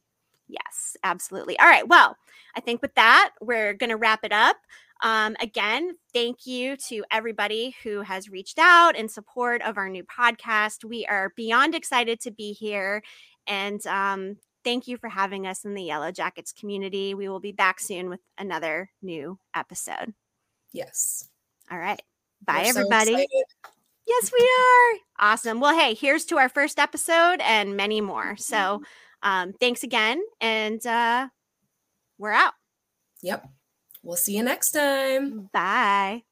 [0.49, 1.57] Yes, absolutely.
[1.59, 1.87] All right.
[1.87, 2.17] Well,
[2.55, 4.57] I think with that, we're going to wrap it up.
[5.01, 10.03] Um, again, thank you to everybody who has reached out in support of our new
[10.03, 10.83] podcast.
[10.83, 13.03] We are beyond excited to be here.
[13.45, 17.13] And um, thank you for having us in the Yellow Jackets community.
[17.13, 20.15] We will be back soon with another new episode.
[20.73, 21.29] Yes.
[21.71, 22.01] All right.
[22.43, 23.27] Bye, We're everybody.
[23.31, 23.69] So
[24.09, 25.29] Yes, we are.
[25.31, 25.59] Awesome.
[25.59, 28.35] Well, hey, here's to our first episode and many more.
[28.37, 28.83] So mm-hmm.
[29.29, 30.19] um, thanks again.
[30.41, 31.27] And uh,
[32.17, 32.53] we're out.
[33.21, 33.47] Yep.
[34.01, 35.49] We'll see you next time.
[35.53, 36.23] Bye.